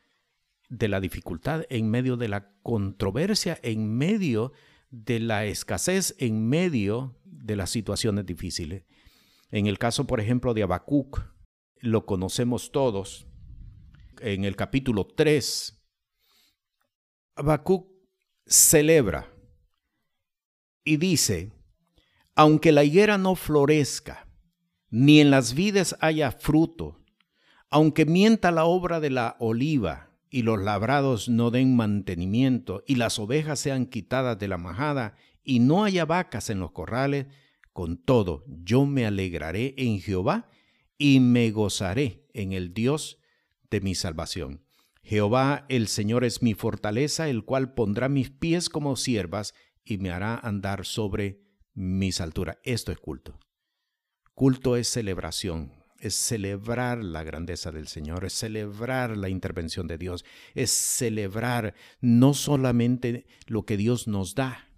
de 0.68 0.88
la 0.88 1.00
dificultad, 1.00 1.63
en 1.70 1.91
medio 1.91 2.18
de 2.18 2.28
la 2.28 2.52
controversia, 2.63 3.60
en 3.62 3.96
medio 3.96 4.52
de 4.89 5.20
la 5.20 5.46
escasez, 5.46 6.15
en 6.18 6.50
medio 6.50 7.22
de 7.24 7.56
las 7.56 7.70
situaciones 7.70 8.26
difíciles. 8.26 8.86
En 9.52 9.68
el 9.68 9.78
caso, 9.78 10.08
por 10.08 10.20
ejemplo, 10.20 10.56
de 10.56 10.63
Habacuc, 10.63 11.22
lo 11.82 12.08
conocemos 12.08 12.72
todos. 12.72 13.28
En 14.22 14.44
el 14.44 14.56
capítulo 14.56 15.06
3, 15.06 15.80
Habacuc 17.36 17.91
celebra 18.48 19.35
y 20.86 20.98
dice, 20.98 21.52
aunque 22.36 22.71
la 22.71 22.84
higuera 22.84 23.17
no 23.17 23.36
florezca, 23.36 24.28
ni 24.89 25.19
en 25.19 25.32
las 25.32 25.56
vides 25.56 25.95
haya 26.00 26.32
fruto, 26.32 27.04
aunque 27.69 28.06
mienta 28.06 28.52
la 28.52 28.65
obra 28.65 29.00
de 29.00 29.10
la 29.10 29.36
oliva, 29.39 30.12
y 30.30 30.43
los 30.43 30.60
labrados 30.60 31.28
no 31.28 31.50
den 31.50 31.76
mantenimiento, 31.76 32.84
y 32.88 32.95
las 32.95 33.19
ovejas 33.19 33.60
sean 33.60 33.86
quitadas 33.88 34.38
de 34.38 34.48
la 34.48 34.58
majada, 34.58 35.15
y 35.43 35.60
no 35.60 35.84
haya 35.84 36.06
vacas 36.06 36.50
en 36.50 36.60
los 36.60 36.71
corrales, 36.71 37.28
con 37.74 37.98
todo 37.98 38.45
yo 38.48 38.86
me 38.86 39.06
alegraré 39.06 39.74
en 39.78 40.00
Jehová, 40.00 40.50
y 40.98 41.19
me 41.19 41.52
gozaré 41.52 42.26
en 42.34 42.54
el 42.54 42.74
Dios 42.74 43.19
de 43.69 43.82
mi 43.82 43.95
salvación. 43.95 44.62
Jehová 45.04 45.65
el 45.69 45.88
Señor 45.88 46.24
es 46.24 46.41
mi 46.41 46.54
fortaleza, 46.54 47.28
el 47.30 47.43
cual 47.43 47.74
pondrá 47.74 48.10
mis 48.10 48.30
pies 48.30 48.69
como 48.69 48.95
siervas 48.95 49.54
y 49.86 49.98
me 50.00 50.12
hará 50.12 50.38
andar 50.39 50.86
sobre 50.86 51.41
mis 51.74 52.19
alturas. 52.19 52.58
Esto 52.63 52.91
es 52.91 52.98
culto. 52.98 53.39
Culto 54.34 54.76
es 54.76 54.89
celebración, 54.89 55.71
es 56.00 56.15
celebrar 56.15 57.04
la 57.04 57.24
grandeza 57.24 57.71
del 57.71 57.88
Señor, 57.88 58.26
es 58.26 58.34
celebrar 58.34 59.15
la 59.15 59.30
intervención 59.30 59.88
de 59.88 59.98
Dios, 59.98 60.26
es 60.54 60.71
celebrar 60.71 61.74
no 62.02 62.34
solamente 62.34 63.26
lo 63.48 63.65
que 63.65 63.78
Dios 63.78 64.08
nos 64.08 64.36
da, 64.36 64.69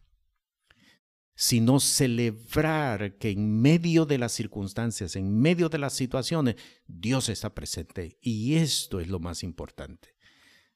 sino 1.34 1.80
celebrar 1.80 3.18
que 3.18 3.30
en 3.30 3.62
medio 3.62 4.06
de 4.06 4.18
las 4.18 4.32
circunstancias, 4.32 5.16
en 5.16 5.40
medio 5.40 5.70
de 5.70 5.78
las 5.78 5.94
situaciones, 5.94 6.56
Dios 6.88 7.30
está 7.30 7.54
presente. 7.54 8.18
Y 8.22 8.56
esto 8.56 9.00
es 9.00 9.08
lo 9.08 9.20
más 9.20 9.44
importante. 9.44 10.16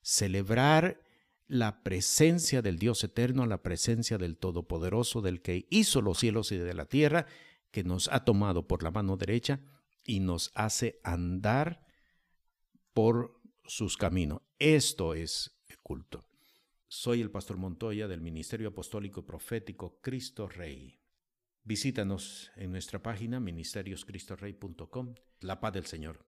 Celebrar 0.04 1.02
la 1.52 1.84
presencia 1.84 2.62
del 2.62 2.80
Dios 2.80 3.04
eterno, 3.04 3.46
la 3.46 3.62
presencia 3.62 4.18
del 4.18 4.38
Todopoderoso, 4.38 5.22
del 5.22 5.42
que 5.42 5.68
hizo 5.70 6.02
los 6.02 6.18
cielos 6.18 6.54
y 6.54 6.58
de 6.58 6.74
la 6.74 6.86
tierra, 6.86 7.26
que 7.72 7.84
nos 7.84 8.08
ha 8.08 8.24
tomado 8.24 8.68
por 8.68 8.84
la 8.84 8.92
mano 8.92 9.18
derecha 9.18 9.60
y 10.06 10.22
nos 10.22 10.54
hace 10.56 11.02
andar 11.04 11.86
por 12.94 13.42
sus 13.66 13.98
caminos. 13.98 14.42
Esto 14.60 15.14
es 15.14 15.60
el 15.68 15.78
culto. 15.80 16.24
Soy 16.88 17.20
el 17.20 17.32
pastor 17.32 17.58
Montoya 17.58 18.08
del 18.08 18.22
Ministerio 18.22 18.70
Apostólico 18.70 19.26
Profético 19.26 20.00
Cristo 20.02 20.48
Rey. 20.48 21.02
Visítanos 21.66 22.50
en 22.56 22.72
nuestra 22.72 23.04
página 23.04 23.42
ministerioscristorrey.com. 23.42 25.16
La 25.42 25.60
paz 25.60 25.74
del 25.74 25.86
Señor. 25.86 26.18